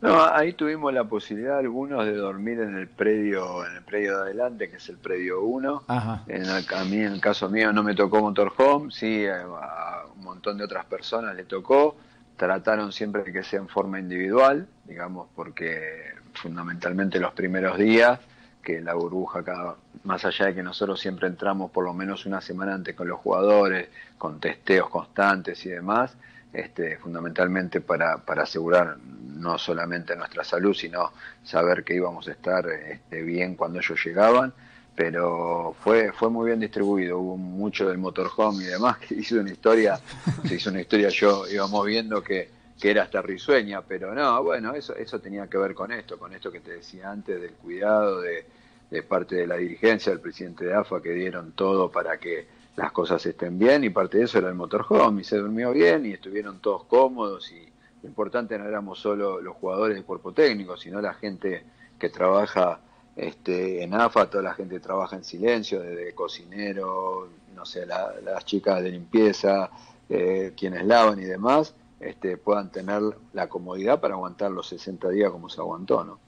No, 0.00 0.24
ahí 0.24 0.54
tuvimos 0.54 0.94
la 0.94 1.04
posibilidad 1.04 1.58
algunos 1.58 2.06
de 2.06 2.14
dormir 2.14 2.58
en 2.60 2.74
el 2.74 2.88
predio, 2.88 3.66
en 3.66 3.76
el 3.76 3.82
predio 3.82 4.16
de 4.16 4.22
adelante, 4.22 4.70
que 4.70 4.76
es 4.76 4.88
el 4.88 4.96
predio 4.96 5.42
1. 5.42 5.82
En 6.28 6.46
a 6.46 6.84
mí, 6.84 6.96
en 6.96 7.12
el 7.12 7.20
caso 7.20 7.50
mío, 7.50 7.70
no 7.70 7.82
me 7.82 7.94
tocó 7.94 8.22
motorhome, 8.22 8.90
sí, 8.90 9.26
a 9.26 10.04
un 10.16 10.24
montón 10.24 10.56
de 10.56 10.64
otras 10.64 10.86
personas 10.86 11.36
le 11.36 11.44
tocó 11.44 11.96
trataron 12.38 12.92
siempre 12.92 13.24
de 13.24 13.32
que 13.32 13.42
sea 13.42 13.58
en 13.58 13.68
forma 13.68 13.98
individual, 13.98 14.66
digamos, 14.84 15.28
porque 15.34 16.14
fundamentalmente 16.32 17.18
los 17.18 17.34
primeros 17.34 17.76
días, 17.76 18.20
que 18.62 18.80
la 18.80 18.94
burbuja, 18.94 19.40
acá, 19.40 19.74
más 20.04 20.24
allá 20.24 20.46
de 20.46 20.54
que 20.54 20.62
nosotros 20.62 21.00
siempre 21.00 21.26
entramos 21.26 21.70
por 21.70 21.84
lo 21.84 21.92
menos 21.92 22.26
una 22.26 22.40
semana 22.40 22.74
antes 22.74 22.94
con 22.94 23.08
los 23.08 23.18
jugadores, 23.18 23.88
con 24.16 24.38
testeos 24.38 24.88
constantes 24.88 25.66
y 25.66 25.70
demás, 25.70 26.16
este, 26.52 26.96
fundamentalmente 26.98 27.80
para, 27.80 28.18
para 28.18 28.44
asegurar 28.44 28.96
no 28.98 29.58
solamente 29.58 30.14
nuestra 30.14 30.44
salud, 30.44 30.74
sino 30.74 31.12
saber 31.42 31.82
que 31.82 31.94
íbamos 31.94 32.28
a 32.28 32.32
estar 32.32 32.66
este, 32.68 33.22
bien 33.22 33.56
cuando 33.56 33.80
ellos 33.80 33.98
llegaban 34.04 34.54
pero 34.98 35.76
fue 35.80 36.10
fue 36.10 36.28
muy 36.28 36.46
bien 36.46 36.58
distribuido. 36.58 37.20
Hubo 37.20 37.36
mucho 37.36 37.88
del 37.88 37.98
motorhome 37.98 38.64
y 38.64 38.66
demás 38.66 38.98
que 38.98 39.14
hizo 39.20 39.38
una 39.38 39.52
historia 39.52 40.00
se 40.44 40.56
hizo 40.56 40.70
una 40.70 40.80
historia. 40.80 41.08
Yo 41.08 41.46
íbamos 41.46 41.86
viendo 41.86 42.20
que, 42.20 42.50
que 42.80 42.90
era 42.90 43.04
hasta 43.04 43.22
risueña 43.22 43.80
pero 43.82 44.12
no 44.12 44.42
bueno 44.42 44.74
eso 44.74 44.96
eso 44.96 45.20
tenía 45.20 45.46
que 45.46 45.56
ver 45.56 45.72
con 45.72 45.92
esto 45.92 46.18
con 46.18 46.34
esto 46.34 46.50
que 46.50 46.58
te 46.58 46.72
decía 46.72 47.12
antes 47.12 47.40
del 47.40 47.52
cuidado 47.52 48.22
de, 48.22 48.44
de 48.90 49.02
parte 49.04 49.36
de 49.36 49.46
la 49.46 49.56
dirigencia 49.56 50.10
del 50.10 50.20
presidente 50.20 50.64
de 50.64 50.74
AFA 50.74 51.00
que 51.00 51.12
dieron 51.12 51.52
todo 51.52 51.92
para 51.92 52.18
que 52.18 52.48
las 52.74 52.90
cosas 52.90 53.24
estén 53.24 53.56
bien 53.56 53.84
y 53.84 53.90
parte 53.90 54.18
de 54.18 54.24
eso 54.24 54.38
era 54.38 54.48
el 54.48 54.56
motorhome 54.56 55.20
y 55.20 55.24
se 55.24 55.36
durmió 55.36 55.70
bien 55.70 56.06
y 56.06 56.14
estuvieron 56.14 56.58
todos 56.58 56.84
cómodos 56.86 57.52
y 57.52 57.68
lo 58.02 58.08
importante 58.08 58.58
no 58.58 58.66
éramos 58.66 58.98
solo 58.98 59.40
los 59.40 59.54
jugadores 59.58 59.94
del 59.94 60.04
cuerpo 60.04 60.32
técnico 60.32 60.76
sino 60.76 61.00
la 61.00 61.14
gente 61.14 61.62
que 62.00 62.08
trabaja 62.08 62.80
este, 63.18 63.82
en 63.82 63.94
AFA 63.94 64.30
toda 64.30 64.44
la 64.44 64.54
gente 64.54 64.78
trabaja 64.78 65.16
en 65.16 65.24
silencio, 65.24 65.80
desde 65.80 66.14
cocinero, 66.14 67.28
no 67.54 67.66
sé, 67.66 67.84
las 67.84 68.44
chicas 68.44 68.80
de 68.80 68.92
limpieza, 68.92 69.70
eh, 70.08 70.52
quienes 70.56 70.86
lavan 70.86 71.18
y 71.18 71.24
demás, 71.24 71.74
este, 71.98 72.36
puedan 72.36 72.70
tener 72.70 73.02
la 73.32 73.48
comodidad 73.48 74.00
para 74.00 74.14
aguantar 74.14 74.52
los 74.52 74.68
60 74.68 75.10
días 75.10 75.32
como 75.32 75.48
se 75.48 75.60
aguantó, 75.60 76.04
¿no? 76.04 76.20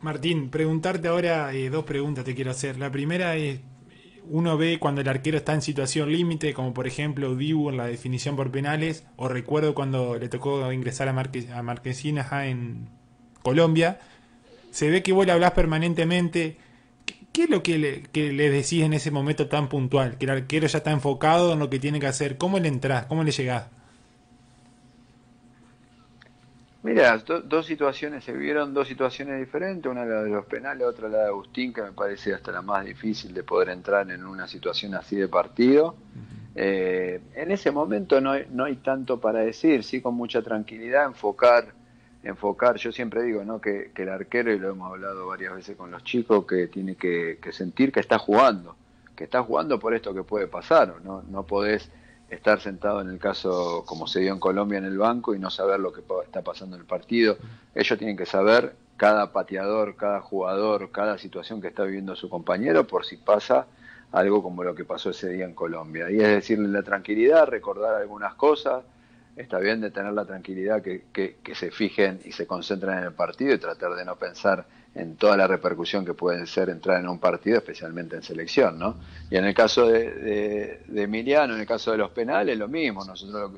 Martín, 0.00 0.50
preguntarte 0.50 1.06
ahora 1.06 1.54
eh, 1.54 1.70
dos 1.70 1.84
preguntas 1.84 2.24
te 2.24 2.34
quiero 2.34 2.50
hacer. 2.50 2.76
La 2.76 2.90
primera 2.90 3.36
es, 3.36 3.60
uno 4.28 4.58
ve 4.58 4.78
cuando 4.80 5.02
el 5.02 5.08
arquero 5.08 5.36
está 5.36 5.54
en 5.54 5.62
situación 5.62 6.10
límite, 6.10 6.52
como 6.52 6.74
por 6.74 6.88
ejemplo 6.88 7.36
Dibu 7.36 7.70
en 7.70 7.76
la 7.76 7.86
definición 7.86 8.34
por 8.34 8.50
penales, 8.50 9.06
o 9.14 9.28
recuerdo 9.28 9.72
cuando 9.72 10.18
le 10.18 10.28
tocó 10.28 10.72
ingresar 10.72 11.06
a, 11.06 11.12
a 11.12 11.62
Marquesina 11.62 12.46
en 12.48 12.88
Colombia, 13.42 14.00
se 14.74 14.90
ve 14.90 15.04
que 15.04 15.12
vos 15.12 15.24
le 15.24 15.30
hablás 15.30 15.52
permanentemente. 15.52 16.56
¿Qué 17.32 17.44
es 17.44 17.50
lo 17.50 17.62
que 17.62 17.78
le, 17.78 18.02
que 18.02 18.32
le 18.32 18.50
decís 18.50 18.82
en 18.82 18.92
ese 18.92 19.12
momento 19.12 19.46
tan 19.46 19.68
puntual? 19.68 20.18
Que 20.18 20.24
el 20.24 20.32
arquero 20.32 20.66
ya 20.66 20.78
está 20.78 20.90
enfocado 20.90 21.52
en 21.52 21.60
lo 21.60 21.70
que 21.70 21.78
tiene 21.78 22.00
que 22.00 22.08
hacer. 22.08 22.36
¿Cómo 22.38 22.58
le 22.58 22.66
entras? 22.66 23.06
¿Cómo 23.06 23.22
le 23.22 23.30
llegás? 23.30 23.68
Mira, 26.82 27.16
dos 27.18 27.66
situaciones, 27.66 28.24
se 28.24 28.32
vieron 28.32 28.74
dos 28.74 28.88
situaciones 28.88 29.38
diferentes, 29.38 29.88
una 29.90 30.04
la 30.04 30.24
de 30.24 30.30
los 30.30 30.44
penales, 30.46 30.84
otra 30.84 31.08
la 31.08 31.18
de 31.18 31.26
Agustín, 31.28 31.72
que 31.72 31.80
me 31.80 31.92
parece 31.92 32.34
hasta 32.34 32.50
la 32.50 32.60
más 32.60 32.84
difícil 32.84 33.32
de 33.32 33.44
poder 33.44 33.68
entrar 33.68 34.10
en 34.10 34.26
una 34.26 34.48
situación 34.48 34.96
así 34.96 35.14
de 35.14 35.28
partido. 35.28 35.94
Eh, 36.56 37.20
en 37.36 37.52
ese 37.52 37.70
momento 37.70 38.20
no 38.20 38.32
hay, 38.32 38.46
no 38.50 38.64
hay 38.64 38.74
tanto 38.76 39.20
para 39.20 39.38
decir, 39.38 39.84
sí 39.84 40.00
con 40.00 40.16
mucha 40.16 40.42
tranquilidad, 40.42 41.06
enfocar, 41.06 41.83
enfocar, 42.24 42.76
yo 42.76 42.90
siempre 42.90 43.22
digo 43.22 43.44
¿no? 43.44 43.60
que, 43.60 43.90
el 43.94 44.08
arquero, 44.08 44.52
y 44.52 44.58
lo 44.58 44.70
hemos 44.70 44.90
hablado 44.90 45.26
varias 45.26 45.54
veces 45.54 45.76
con 45.76 45.90
los 45.90 46.02
chicos, 46.04 46.46
que 46.46 46.66
tiene 46.68 46.96
que, 46.96 47.38
sentir 47.52 47.92
que 47.92 48.00
está 48.00 48.18
jugando, 48.18 48.76
que 49.14 49.24
está 49.24 49.42
jugando 49.42 49.78
por 49.78 49.94
esto 49.94 50.14
que 50.14 50.22
puede 50.22 50.46
pasar, 50.46 50.94
no, 51.04 51.22
no 51.22 51.42
podés 51.44 51.90
estar 52.30 52.60
sentado 52.60 53.00
en 53.00 53.08
el 53.08 53.18
caso 53.18 53.84
como 53.86 54.06
se 54.06 54.20
dio 54.20 54.32
en 54.32 54.40
Colombia 54.40 54.78
en 54.78 54.84
el 54.84 54.98
banco 54.98 55.34
y 55.34 55.38
no 55.38 55.50
saber 55.50 55.80
lo 55.80 55.92
que 55.92 56.02
está 56.24 56.42
pasando 56.42 56.76
en 56.76 56.82
el 56.82 56.86
partido. 56.86 57.36
Ellos 57.74 57.98
tienen 57.98 58.16
que 58.16 58.26
saber 58.26 58.74
cada 58.96 59.32
pateador, 59.32 59.96
cada 59.96 60.20
jugador, 60.20 60.90
cada 60.90 61.18
situación 61.18 61.60
que 61.60 61.68
está 61.68 61.84
viviendo 61.84 62.16
su 62.16 62.28
compañero 62.28 62.86
por 62.86 63.04
si 63.04 63.16
pasa 63.16 63.66
algo 64.12 64.42
como 64.42 64.62
lo 64.62 64.74
que 64.74 64.84
pasó 64.84 65.10
ese 65.10 65.28
día 65.30 65.44
en 65.44 65.54
Colombia. 65.54 66.10
Y 66.10 66.20
es 66.20 66.28
decirle 66.28 66.68
la 66.68 66.82
tranquilidad, 66.82 67.48
recordar 67.48 67.96
algunas 67.96 68.34
cosas, 68.34 68.84
está 69.36 69.58
bien 69.58 69.80
de 69.80 69.90
tener 69.90 70.12
la 70.12 70.24
tranquilidad 70.24 70.82
que, 70.82 71.06
que, 71.12 71.54
se 71.54 71.70
fijen 71.70 72.20
y 72.24 72.32
se 72.32 72.46
concentren 72.46 72.98
en 72.98 73.04
el 73.04 73.12
partido 73.12 73.54
y 73.54 73.58
tratar 73.58 73.94
de 73.94 74.04
no 74.04 74.16
pensar 74.16 74.64
en 74.94 75.16
toda 75.16 75.36
la 75.36 75.48
repercusión 75.48 76.04
que 76.04 76.14
puede 76.14 76.46
ser 76.46 76.70
entrar 76.70 77.00
en 77.00 77.08
un 77.08 77.18
partido, 77.18 77.58
especialmente 77.58 78.14
en 78.14 78.22
selección, 78.22 78.78
¿no? 78.78 78.96
Y 79.28 79.36
en 79.36 79.44
el 79.44 79.54
caso 79.54 79.88
de, 79.88 80.82
Emiliano, 80.94 81.54
en 81.54 81.60
el 81.60 81.66
caso 81.66 81.90
de 81.90 81.98
los 81.98 82.10
penales, 82.10 82.56
lo 82.56 82.68
mismo. 82.68 83.04
Nosotros, 83.04 83.52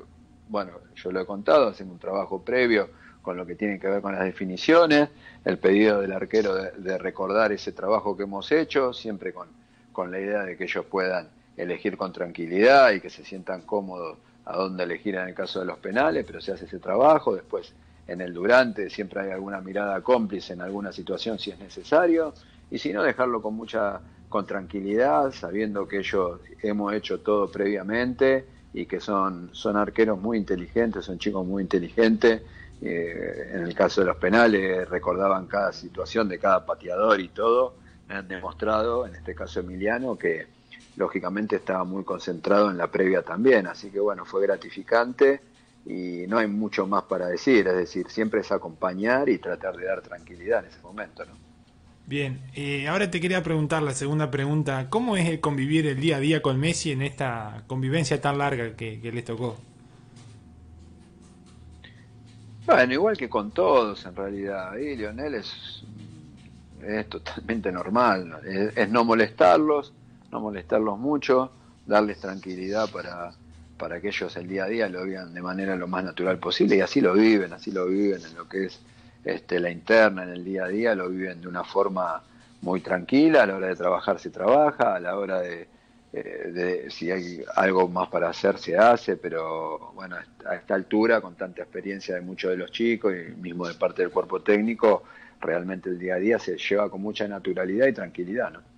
bueno, 0.49 0.71
yo 0.95 1.11
lo 1.11 1.21
he 1.21 1.25
contado, 1.25 1.67
hacemos 1.67 1.93
un 1.93 1.99
trabajo 1.99 2.41
previo 2.43 2.89
con 3.21 3.37
lo 3.37 3.45
que 3.45 3.55
tiene 3.55 3.79
que 3.79 3.87
ver 3.87 4.01
con 4.01 4.13
las 4.13 4.23
definiciones, 4.23 5.09
el 5.45 5.59
pedido 5.59 6.01
del 6.01 6.13
arquero 6.13 6.55
de, 6.55 6.97
recordar 6.97 7.51
ese 7.51 7.71
trabajo 7.71 8.17
que 8.17 8.23
hemos 8.23 8.51
hecho, 8.51 8.93
siempre 8.93 9.31
con, 9.31 9.49
con 9.91 10.09
la 10.11 10.19
idea 10.19 10.43
de 10.43 10.57
que 10.57 10.63
ellos 10.63 10.85
puedan 10.85 11.29
elegir 11.55 11.97
con 11.97 12.13
tranquilidad 12.13 12.91
y 12.93 13.01
que 13.01 13.09
se 13.09 13.23
sientan 13.23 13.61
cómodos 13.61 14.17
a 14.47 14.55
dónde 14.55 14.83
elegir 14.83 15.15
en 15.15 15.27
el 15.27 15.35
caso 15.35 15.59
de 15.59 15.65
los 15.65 15.77
penales, 15.79 16.23
pero 16.25 16.39
se 16.39 16.53
hace 16.53 16.65
ese 16.65 16.79
trabajo, 16.79 17.35
después 17.35 17.73
en 18.07 18.21
el 18.21 18.33
durante, 18.33 18.89
siempre 18.89 19.21
hay 19.21 19.31
alguna 19.31 19.59
mirada 19.59 19.99
cómplice 20.01 20.53
en 20.53 20.61
alguna 20.61 20.93
situación 20.93 21.37
si 21.37 21.51
es 21.51 21.59
necesario, 21.59 22.33
y 22.71 22.77
si 22.77 22.93
no, 22.93 23.03
dejarlo 23.03 23.41
con 23.41 23.55
mucha 23.55 23.99
con 24.29 24.45
tranquilidad, 24.45 25.31
sabiendo 25.31 25.87
que 25.87 25.99
ellos 25.99 26.39
hemos 26.61 26.93
hecho 26.93 27.19
todo 27.19 27.49
previamente 27.49 28.45
y 28.73 28.85
que 28.85 28.99
son, 28.99 29.49
son 29.53 29.77
arqueros 29.77 30.19
muy 30.19 30.37
inteligentes, 30.37 31.05
son 31.05 31.17
chicos 31.17 31.45
muy 31.45 31.63
inteligentes. 31.63 32.41
Eh, 32.81 33.51
en 33.53 33.63
el 33.63 33.73
caso 33.73 34.01
de 34.01 34.07
los 34.07 34.17
penales 34.17 34.87
recordaban 34.89 35.47
cada 35.47 35.71
situación 35.71 36.27
de 36.27 36.39
cada 36.39 36.65
pateador 36.65 37.19
y 37.21 37.29
todo. 37.29 37.75
Me 38.07 38.15
han 38.15 38.27
demostrado, 38.27 39.07
en 39.07 39.15
este 39.15 39.33
caso 39.33 39.61
Emiliano, 39.61 40.17
que 40.17 40.47
lógicamente 40.97 41.55
estaba 41.55 41.83
muy 41.83 42.03
concentrado 42.03 42.69
en 42.69 42.77
la 42.77 42.87
previa 42.87 43.21
también. 43.21 43.67
Así 43.67 43.89
que 43.89 43.99
bueno, 43.99 44.25
fue 44.25 44.41
gratificante 44.41 45.39
y 45.85 46.25
no 46.27 46.39
hay 46.39 46.47
mucho 46.47 46.85
más 46.85 47.03
para 47.03 47.27
decir, 47.27 47.65
es 47.67 47.75
decir, 47.75 48.09
siempre 48.09 48.41
es 48.41 48.51
acompañar 48.51 49.29
y 49.29 49.37
tratar 49.37 49.77
de 49.77 49.85
dar 49.85 50.01
tranquilidad 50.01 50.59
en 50.65 50.71
ese 50.71 50.81
momento, 50.81 51.23
¿no? 51.23 51.47
Bien, 52.05 52.39
eh, 52.55 52.87
ahora 52.87 53.11
te 53.11 53.19
quería 53.19 53.43
preguntar 53.43 53.83
la 53.83 53.91
segunda 53.91 54.31
pregunta, 54.31 54.89
¿cómo 54.89 55.17
es 55.17 55.39
convivir 55.39 55.87
el 55.87 55.99
día 55.99 56.17
a 56.17 56.19
día 56.19 56.41
con 56.41 56.57
Messi 56.57 56.91
en 56.91 57.01
esta 57.01 57.63
convivencia 57.67 58.21
tan 58.21 58.37
larga 58.37 58.77
que, 58.77 58.99
les 59.03 59.25
tocó? 59.25 59.57
Bueno, 62.65 62.93
igual 62.93 63.17
que 63.17 63.27
con 63.27 63.51
todos 63.51 64.05
en 64.05 64.15
realidad, 64.15 64.73
Lionel 64.77 65.35
es, 65.35 65.83
es 66.81 67.09
totalmente 67.09 67.73
normal, 67.73 68.39
es 68.73 68.89
no 68.89 69.03
molestarlos, 69.03 69.93
no 70.31 70.39
molestarlos 70.39 70.97
mucho, 70.97 71.51
darles 71.85 72.19
tranquilidad 72.19 72.89
para, 72.91 73.33
para 73.77 74.01
que 74.01 74.09
ellos 74.09 74.35
el 74.35 74.47
día 74.47 74.65
a 74.65 74.67
día 74.67 74.89
lo 74.89 75.03
vivan 75.03 75.33
de 75.33 75.41
manera 75.41 75.75
lo 75.75 75.87
más 75.87 76.03
natural 76.03 76.37
posible 76.39 76.77
y 76.77 76.81
así 76.81 77.01
lo 77.01 77.13
viven, 77.13 77.53
así 77.53 77.71
lo 77.71 77.85
viven 77.87 78.21
en 78.25 78.35
lo 78.35 78.47
que 78.47 78.65
es 78.65 78.79
este, 79.23 79.59
la 79.59 79.69
interna, 79.69 80.23
en 80.23 80.29
el 80.29 80.43
día 80.43 80.65
a 80.65 80.67
día, 80.67 80.95
lo 80.95 81.09
viven 81.09 81.41
de 81.41 81.47
una 81.47 81.63
forma 81.63 82.23
muy 82.61 82.81
tranquila, 82.81 83.43
a 83.43 83.45
la 83.45 83.55
hora 83.57 83.67
de 83.67 83.75
trabajar 83.75 84.19
se 84.19 84.29
trabaja, 84.29 84.95
a 84.95 84.99
la 84.99 85.17
hora 85.17 85.41
de, 85.41 85.67
eh, 86.13 86.51
de 86.53 86.89
si 86.89 87.11
hay 87.11 87.43
algo 87.55 87.87
más 87.87 88.09
para 88.09 88.29
hacer 88.29 88.57
se 88.57 88.77
hace, 88.77 89.17
pero 89.17 89.91
bueno, 89.93 90.15
a 90.45 90.55
esta 90.55 90.75
altura, 90.75 91.21
con 91.21 91.35
tanta 91.35 91.61
experiencia 91.61 92.15
de 92.15 92.21
muchos 92.21 92.51
de 92.51 92.57
los 92.57 92.71
chicos 92.71 93.13
y 93.13 93.35
mismo 93.35 93.67
de 93.67 93.73
parte 93.73 94.01
del 94.01 94.11
cuerpo 94.11 94.41
técnico, 94.41 95.03
realmente 95.39 95.89
el 95.89 95.99
día 95.99 96.15
a 96.15 96.19
día 96.19 96.39
se 96.39 96.57
lleva 96.57 96.89
con 96.89 97.01
mucha 97.01 97.27
naturalidad 97.27 97.87
y 97.87 97.93
tranquilidad, 97.93 98.51
¿no? 98.51 98.76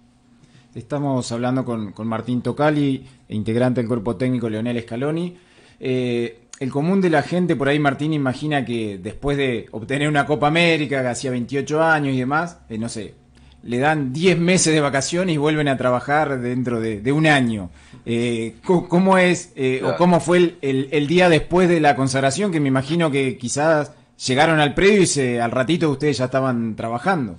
Estamos 0.76 1.32
hablando 1.32 1.66
con, 1.66 1.94
Martín 2.08 2.44
Tocali, 2.44 3.04
integrante 3.30 3.82
del 3.82 3.88
cuerpo 3.88 4.16
técnico 4.18 4.50
Leonel 4.50 4.80
Scaloni. 4.82 5.36
Eh, 5.80 6.42
el 6.60 6.70
común 6.70 7.02
de 7.02 7.10
la 7.10 7.24
gente, 7.24 7.56
por 7.56 7.70
ahí 7.70 7.80
Martín 7.80 8.14
imagina 8.14 8.64
que 8.64 9.00
después 9.02 9.36
de 9.36 9.66
obtener 9.72 10.08
una 10.08 10.28
Copa 10.28 10.48
América, 10.48 11.02
que 11.02 11.08
hacía 11.08 11.32
28 11.32 11.82
años 11.82 12.14
y 12.14 12.20
demás, 12.20 12.60
eh, 12.70 12.78
no 12.78 12.88
sé, 12.88 13.16
le 13.64 13.80
dan 13.80 14.14
10 14.14 14.38
meses 14.38 14.72
de 14.72 14.80
vacaciones 14.80 15.34
y 15.34 15.38
vuelven 15.38 15.68
a 15.70 15.78
trabajar 15.78 16.40
dentro 16.40 16.80
de, 16.80 17.12
un 17.12 17.26
año. 17.26 17.72
Eh, 18.06 18.56
¿cómo, 18.64 19.18
es 19.18 19.54
o 19.84 19.96
cómo 19.98 20.20
fue 20.20 20.56
el, 20.62 21.08
día 21.08 21.30
después 21.30 21.68
de 21.68 21.80
la 21.80 21.96
consagración? 21.96 22.52
Que 22.52 22.60
me 22.60 22.68
imagino 22.68 23.10
que 23.10 23.40
quizás 23.40 23.94
llegaron 24.24 24.60
al 24.60 24.76
predio 24.76 25.02
y 25.02 25.08
se, 25.08 25.42
al 25.42 25.50
ratito 25.50 25.90
ustedes 25.90 26.20
ya 26.20 26.26
estaban 26.26 26.76
trabajando. 26.76 27.38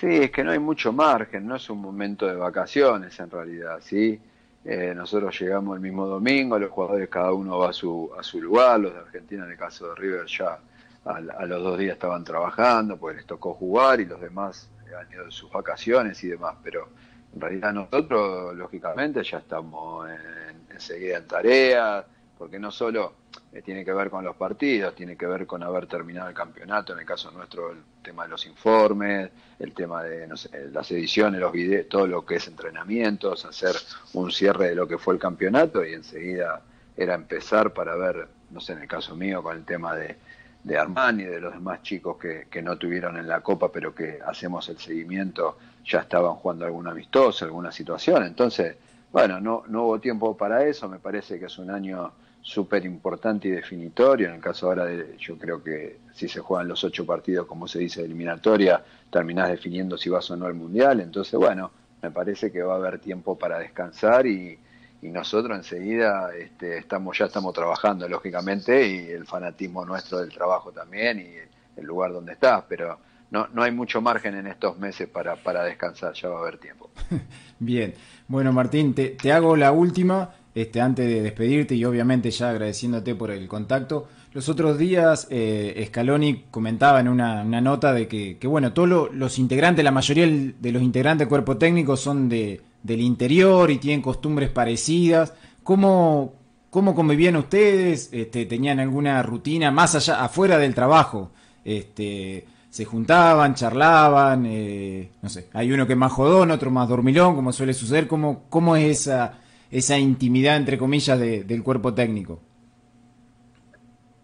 Sí, 0.00 0.06
es 0.16 0.30
que 0.30 0.42
no 0.42 0.52
hay 0.52 0.58
mucho 0.58 0.94
margen, 0.94 1.46
no 1.46 1.56
es 1.56 1.68
un 1.68 1.78
momento 1.78 2.26
de 2.26 2.34
vacaciones 2.34 3.20
en 3.20 3.30
realidad, 3.30 3.80
¿sí? 3.82 4.18
Eh, 4.64 4.94
nosotros 4.96 5.38
llegamos 5.38 5.76
el 5.76 5.82
mismo 5.82 6.06
domingo, 6.06 6.58
los 6.58 6.70
jugadores 6.70 7.10
cada 7.10 7.34
uno 7.34 7.58
va 7.58 7.68
a 7.68 7.72
su, 7.74 8.10
a 8.18 8.22
su 8.22 8.40
lugar, 8.40 8.80
los 8.80 8.94
de 8.94 9.00
Argentina 9.00 9.44
en 9.44 9.50
el 9.50 9.58
caso 9.58 9.90
de 9.90 9.94
River 9.96 10.24
ya 10.24 10.58
a, 11.04 11.20
los 11.20 11.62
dos 11.62 11.78
días 11.78 11.92
estaban 11.92 12.24
trabajando, 12.24 12.96
pues 12.96 13.14
les 13.16 13.26
tocó 13.26 13.52
jugar 13.52 14.00
y 14.00 14.06
los 14.06 14.18
demás 14.22 14.70
han 14.98 15.12
ido 15.12 15.26
de 15.26 15.30
sus 15.32 15.52
vacaciones 15.52 16.24
y 16.24 16.28
demás, 16.28 16.54
pero 16.64 16.88
en 17.34 17.40
realidad 17.42 17.74
nosotros 17.74 18.56
lógicamente 18.56 19.22
ya 19.22 19.36
estamos 19.36 20.08
en, 20.08 20.74
enseguida 20.74 21.18
en 21.18 21.26
tarea, 21.26 22.06
porque 22.38 22.58
no 22.58 22.70
solo 22.70 23.19
eh, 23.52 23.62
tiene 23.62 23.84
que 23.84 23.92
ver 23.92 24.10
con 24.10 24.24
los 24.24 24.36
partidos, 24.36 24.94
tiene 24.94 25.16
que 25.16 25.26
ver 25.26 25.46
con 25.46 25.62
haber 25.62 25.86
terminado 25.86 26.28
el 26.28 26.34
campeonato, 26.34 26.92
en 26.92 27.00
el 27.00 27.06
caso 27.06 27.30
nuestro 27.32 27.72
el 27.72 27.78
tema 28.02 28.22
de 28.22 28.28
los 28.28 28.46
informes, 28.46 29.30
el 29.58 29.72
tema 29.74 30.04
de 30.04 30.28
no 30.28 30.36
sé, 30.36 30.70
las 30.70 30.90
ediciones, 30.92 31.40
los 31.40 31.52
videos, 31.52 31.88
todo 31.88 32.06
lo 32.06 32.24
que 32.24 32.36
es 32.36 32.46
entrenamientos, 32.46 33.44
hacer 33.44 33.74
un 34.12 34.30
cierre 34.30 34.68
de 34.68 34.74
lo 34.76 34.86
que 34.86 34.98
fue 34.98 35.14
el 35.14 35.20
campeonato 35.20 35.84
y 35.84 35.94
enseguida 35.94 36.62
era 36.96 37.14
empezar 37.14 37.72
para 37.72 37.96
ver, 37.96 38.28
no 38.50 38.60
sé, 38.60 38.74
en 38.74 38.82
el 38.82 38.88
caso 38.88 39.16
mío 39.16 39.42
con 39.42 39.56
el 39.56 39.64
tema 39.64 39.96
de, 39.96 40.16
de 40.62 40.78
Armani 40.78 41.24
y 41.24 41.26
de 41.26 41.40
los 41.40 41.52
demás 41.52 41.82
chicos 41.82 42.18
que, 42.18 42.46
que 42.48 42.62
no 42.62 42.76
tuvieron 42.76 43.16
en 43.16 43.26
la 43.26 43.40
Copa, 43.40 43.72
pero 43.72 43.94
que 43.94 44.20
hacemos 44.24 44.68
el 44.68 44.78
seguimiento, 44.78 45.58
ya 45.84 46.00
estaban 46.00 46.34
jugando 46.34 46.66
algún 46.66 46.86
amistoso, 46.86 47.44
alguna 47.44 47.72
situación. 47.72 48.24
Entonces, 48.24 48.76
bueno, 49.10 49.40
no, 49.40 49.64
no 49.66 49.84
hubo 49.84 49.98
tiempo 49.98 50.36
para 50.36 50.64
eso, 50.64 50.88
me 50.88 50.98
parece 50.98 51.38
que 51.40 51.46
es 51.46 51.58
un 51.58 51.70
año 51.70 52.12
súper 52.42 52.84
importante 52.84 53.48
y 53.48 53.50
definitorio. 53.50 54.28
En 54.28 54.34
el 54.34 54.40
caso 54.40 54.66
ahora, 54.66 54.84
de, 54.84 55.16
yo 55.18 55.38
creo 55.38 55.62
que 55.62 55.98
si 56.12 56.28
se 56.28 56.40
juegan 56.40 56.68
los 56.68 56.82
ocho 56.84 57.04
partidos, 57.06 57.46
como 57.46 57.68
se 57.68 57.78
dice, 57.78 58.02
eliminatoria, 58.02 58.82
terminás 59.10 59.50
definiendo 59.50 59.96
si 59.96 60.10
vas 60.10 60.30
o 60.30 60.36
no 60.36 60.46
al 60.46 60.54
Mundial. 60.54 61.00
Entonces, 61.00 61.38
bueno, 61.38 61.70
me 62.02 62.10
parece 62.10 62.50
que 62.50 62.62
va 62.62 62.74
a 62.74 62.76
haber 62.76 62.98
tiempo 62.98 63.38
para 63.38 63.58
descansar 63.58 64.26
y, 64.26 64.58
nosotros 65.02 65.56
enseguida 65.56 66.30
este, 66.36 66.76
estamos 66.76 67.16
ya 67.16 67.24
estamos 67.24 67.54
trabajando, 67.54 68.06
lógicamente, 68.06 68.86
y 68.86 69.08
el 69.08 69.26
fanatismo 69.26 69.82
nuestro 69.86 70.18
del 70.18 70.28
trabajo 70.28 70.72
también 70.72 71.18
y 71.20 71.80
el 71.80 71.86
lugar 71.86 72.12
donde 72.12 72.34
estás, 72.34 72.64
pero 72.68 72.98
no, 73.30 73.48
no 73.54 73.62
hay 73.62 73.72
mucho 73.72 74.02
margen 74.02 74.34
en 74.34 74.46
estos 74.46 74.78
meses 74.78 75.08
para, 75.08 75.36
para 75.36 75.64
descansar, 75.64 76.12
ya 76.12 76.28
va 76.28 76.36
a 76.36 76.42
haber 76.42 76.58
tiempo. 76.58 76.90
Bien, 77.58 77.94
bueno 78.28 78.52
Martín, 78.52 78.94
te, 78.94 79.08
te 79.10 79.32
hago 79.32 79.56
la 79.56 79.72
última 79.72 80.34
este, 80.54 80.80
antes 80.80 81.06
de 81.06 81.22
despedirte 81.22 81.74
y 81.74 81.84
obviamente 81.84 82.30
ya 82.30 82.50
agradeciéndote 82.50 83.14
por 83.14 83.30
el 83.30 83.46
contacto. 83.48 84.08
Los 84.32 84.48
otros 84.48 84.78
días 84.78 85.26
eh, 85.30 85.84
Scaloni 85.88 86.44
comentaba 86.50 87.00
en 87.00 87.08
una, 87.08 87.44
nota 87.44 87.92
de 87.92 88.06
que, 88.06 88.38
bueno, 88.46 88.72
todos 88.72 89.12
los 89.12 89.38
integrantes, 89.38 89.84
la 89.84 89.90
mayoría 89.90 90.26
de 90.26 90.72
los 90.72 90.82
integrantes 90.82 91.20
del 91.20 91.28
cuerpo 91.28 91.56
técnico 91.56 91.96
son 91.96 92.28
de, 92.28 92.60
del 92.82 93.00
interior 93.00 93.70
y 93.70 93.78
tienen 93.78 94.02
costumbres 94.02 94.50
parecidas. 94.50 95.34
¿Cómo, 95.64 96.34
cómo 96.70 96.94
convivían 96.94 97.36
ustedes? 97.36 98.08
Este, 98.12 98.46
¿Tenían 98.46 98.78
alguna 98.78 99.22
rutina 99.22 99.70
más 99.70 99.96
allá, 99.96 100.22
afuera 100.22 100.58
del 100.58 100.74
trabajo? 100.74 101.32
Este, 101.64 102.46
se 102.70 102.84
juntaban, 102.84 103.54
charlaban, 103.54 104.46
eh, 104.46 105.10
no 105.20 105.28
sé, 105.28 105.48
hay 105.52 105.72
uno 105.72 105.86
que 105.88 105.94
es 105.94 105.98
más 105.98 106.12
jodón, 106.12 106.52
otro 106.52 106.70
más 106.70 106.88
dormilón, 106.88 107.34
como 107.34 107.52
suele 107.52 107.74
suceder, 107.74 108.06
¿cómo, 108.06 108.44
cómo 108.48 108.76
es 108.76 109.00
esa, 109.00 109.34
esa 109.70 109.98
intimidad, 109.98 110.56
entre 110.56 110.76
comillas, 110.76 111.18
del 111.18 111.62
cuerpo 111.62 111.94
técnico? 111.94 112.40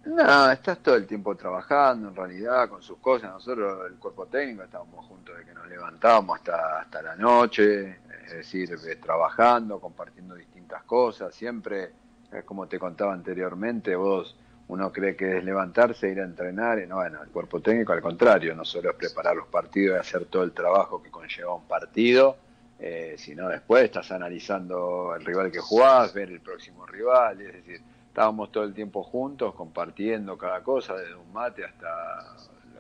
No, 0.07 0.51
estás 0.51 0.79
todo 0.79 0.95
el 0.95 1.07
tiempo 1.07 1.37
trabajando, 1.37 2.09
en 2.09 2.17
realidad, 2.17 2.69
con 2.69 2.83
sus 2.83 2.99
cosas. 2.99 3.33
Nosotros, 3.33 3.91
el 3.91 3.97
cuerpo 3.99 4.27
técnico, 4.27 4.63
estábamos 4.63 5.05
juntos 5.07 5.37
de 5.37 5.45
que 5.45 5.53
nos 5.53 5.69
levantábamos 5.69 6.39
hasta, 6.39 6.81
hasta 6.81 7.03
la 7.03 7.17
noche, 7.17 7.99
es 8.25 8.33
decir, 8.33 8.71
eh, 8.73 8.97
trabajando, 8.97 9.81
compartiendo 9.81 10.35
distintas 10.35 10.85
cosas. 10.85 11.35
Siempre, 11.35 11.91
como 12.45 12.67
te 12.67 12.79
contaba 12.79 13.13
anteriormente, 13.13 13.95
vos 13.95 14.37
uno 14.69 14.93
cree 14.93 15.15
que 15.17 15.39
es 15.39 15.45
levantarse, 15.45 16.11
ir 16.11 16.21
a 16.21 16.25
entrenar, 16.25 16.79
y 16.79 16.87
no, 16.87 16.97
bueno, 16.97 17.23
el 17.23 17.29
cuerpo 17.31 17.61
técnico 17.61 17.93
al 17.93 18.01
contrario, 18.01 18.55
no 18.55 18.65
solo 18.65 18.91
es 18.91 18.97
preparar 18.97 19.37
los 19.37 19.47
partidos 19.49 19.97
y 19.97 20.01
hacer 20.01 20.27
todo 20.27 20.43
el 20.43 20.53
trabajo 20.53 21.03
que 21.03 21.11
conlleva 21.11 21.55
un 21.55 21.69
partido, 21.69 22.37
eh, 22.79 23.15
sino 23.19 23.49
después 23.49 23.85
estás 23.85 24.11
analizando 24.13 25.15
el 25.15 25.25
rival 25.25 25.51
que 25.51 25.61
jugás, 25.61 26.13
ver 26.13 26.31
el 26.31 26.41
próximo 26.41 26.87
rival, 26.87 27.41
es 27.41 27.53
decir, 27.53 27.81
estábamos 28.09 28.53
todo 28.53 28.65
el 28.65 28.75
tiempo 28.75 29.03
juntos, 29.03 29.55
compartiendo 29.55 30.37
cada 30.37 30.63
cosa, 30.63 30.95
desde 30.95 31.15
un 31.15 31.33
mate 31.33 31.65
hasta 31.65 32.37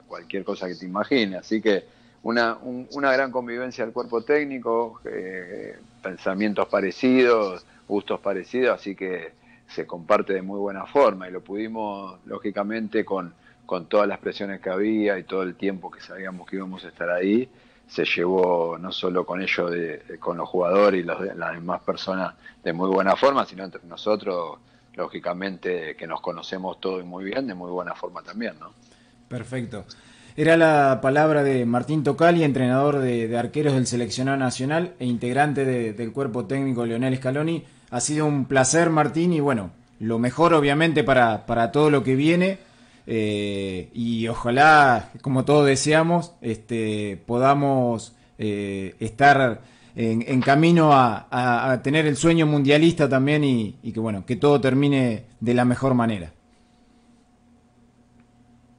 cualquier 0.06 0.44
cosa 0.44 0.68
que 0.68 0.74
te 0.74 0.86
imagines, 0.86 1.40
así 1.40 1.60
que 1.60 1.84
una, 2.22 2.58
una 2.62 3.12
gran 3.12 3.30
convivencia 3.30 3.84
del 3.84 3.94
cuerpo 3.94 4.22
técnico, 4.22 5.00
eh, 5.04 5.78
pensamientos 6.02 6.66
parecidos, 6.66 7.64
gustos 7.86 8.18
parecidos, 8.18 8.80
así 8.80 8.96
que 8.96 9.32
se 9.68 9.86
comparte 9.86 10.32
de 10.32 10.42
muy 10.42 10.58
buena 10.58 10.86
forma. 10.86 11.28
Y 11.28 11.32
lo 11.32 11.40
pudimos, 11.40 12.18
lógicamente, 12.26 13.04
con, 13.04 13.32
con 13.64 13.86
todas 13.86 14.08
las 14.08 14.18
presiones 14.18 14.60
que 14.60 14.70
había 14.70 15.18
y 15.18 15.22
todo 15.22 15.42
el 15.42 15.54
tiempo 15.54 15.90
que 15.90 16.00
sabíamos 16.00 16.48
que 16.48 16.56
íbamos 16.56 16.84
a 16.84 16.88
estar 16.88 17.10
ahí, 17.10 17.48
se 17.86 18.04
llevó 18.04 18.76
no 18.78 18.92
solo 18.92 19.24
con 19.24 19.40
ellos, 19.40 19.70
de, 19.70 20.18
con 20.18 20.36
los 20.36 20.48
jugadores 20.48 21.00
y 21.00 21.04
las 21.04 21.54
demás 21.54 21.82
personas 21.82 22.34
de 22.62 22.72
muy 22.72 22.88
buena 22.88 23.16
forma, 23.16 23.44
sino 23.46 23.64
entre 23.64 23.82
nosotros, 23.84 24.58
lógicamente, 24.94 25.94
que 25.96 26.06
nos 26.06 26.20
conocemos 26.20 26.80
todos 26.80 27.04
muy 27.04 27.24
bien, 27.24 27.46
de 27.46 27.54
muy 27.54 27.70
buena 27.70 27.94
forma 27.94 28.22
también, 28.22 28.54
¿no? 28.58 28.72
Perfecto. 29.28 29.84
Era 30.36 30.56
la 30.56 31.00
palabra 31.00 31.42
de 31.42 31.64
Martín 31.64 32.04
Tocali, 32.04 32.44
entrenador 32.44 32.98
de, 32.98 33.36
arqueros 33.38 33.72
del 33.72 33.86
seleccionado 33.86 34.36
nacional 34.36 34.94
e 34.98 35.06
integrante 35.06 35.64
del 35.64 36.12
cuerpo 36.12 36.44
técnico 36.44 36.84
Leonel 36.84 37.16
Scaloni. 37.16 37.64
Ha 37.90 38.00
sido 38.00 38.26
un 38.26 38.44
placer, 38.44 38.90
Martín, 38.90 39.32
y 39.32 39.40
bueno, 39.40 39.70
lo 39.98 40.18
mejor 40.18 40.52
obviamente 40.52 41.04
para, 41.04 41.46
para 41.46 41.72
todo 41.72 41.88
lo 41.88 42.04
que 42.04 42.16
viene. 42.16 42.58
Eh, 43.06 43.88
y 43.94 44.26
ojalá, 44.28 45.10
como 45.22 45.44
todos 45.44 45.66
deseamos, 45.66 46.32
este, 46.40 47.22
podamos 47.26 48.16
eh, 48.38 48.96
estar 48.98 49.60
en, 49.94 50.42
camino 50.42 50.90
a, 50.92 51.80
tener 51.82 52.06
el 52.06 52.16
sueño 52.16 52.46
mundialista 52.46 53.08
también 53.08 53.44
y, 53.44 53.92
que 53.92 54.00
bueno, 54.00 54.26
que 54.26 54.36
todo 54.36 54.60
termine 54.60 55.24
de 55.40 55.54
la 55.54 55.64
mejor 55.64 55.94
manera. 55.94 56.32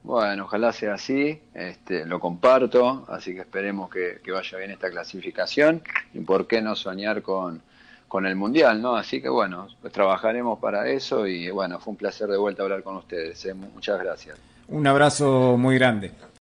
Bueno, 0.04 0.44
ojalá 0.44 0.72
sea 0.72 0.94
así, 0.94 1.40
este, 1.52 2.06
lo 2.06 2.20
comparto, 2.20 3.04
así 3.08 3.34
que 3.34 3.40
esperemos 3.40 3.90
que 3.90 4.20
vaya 4.30 4.58
bien 4.58 4.70
esta 4.70 4.90
clasificación 4.90 5.82
y 6.14 6.20
por 6.20 6.46
qué 6.46 6.62
no 6.62 6.76
soñar 6.76 7.20
con, 7.20 7.62
con 8.08 8.26
el 8.26 8.34
Mundial, 8.34 8.80
¿no? 8.80 8.96
Así 8.96 9.20
que 9.20 9.28
bueno, 9.28 9.68
pues 9.80 9.92
trabajaremos 9.92 10.58
para 10.58 10.88
eso 10.88 11.26
y 11.26 11.50
bueno, 11.50 11.78
fue 11.78 11.92
un 11.92 11.96
placer 11.96 12.28
de 12.28 12.38
vuelta 12.38 12.62
hablar 12.62 12.82
con 12.82 12.96
ustedes. 12.96 13.44
¿eh? 13.44 13.54
Muchas 13.54 14.00
gracias. 14.00 14.38
Un 14.68 14.86
abrazo 14.86 15.56
muy 15.56 15.76
grande. 15.76 16.10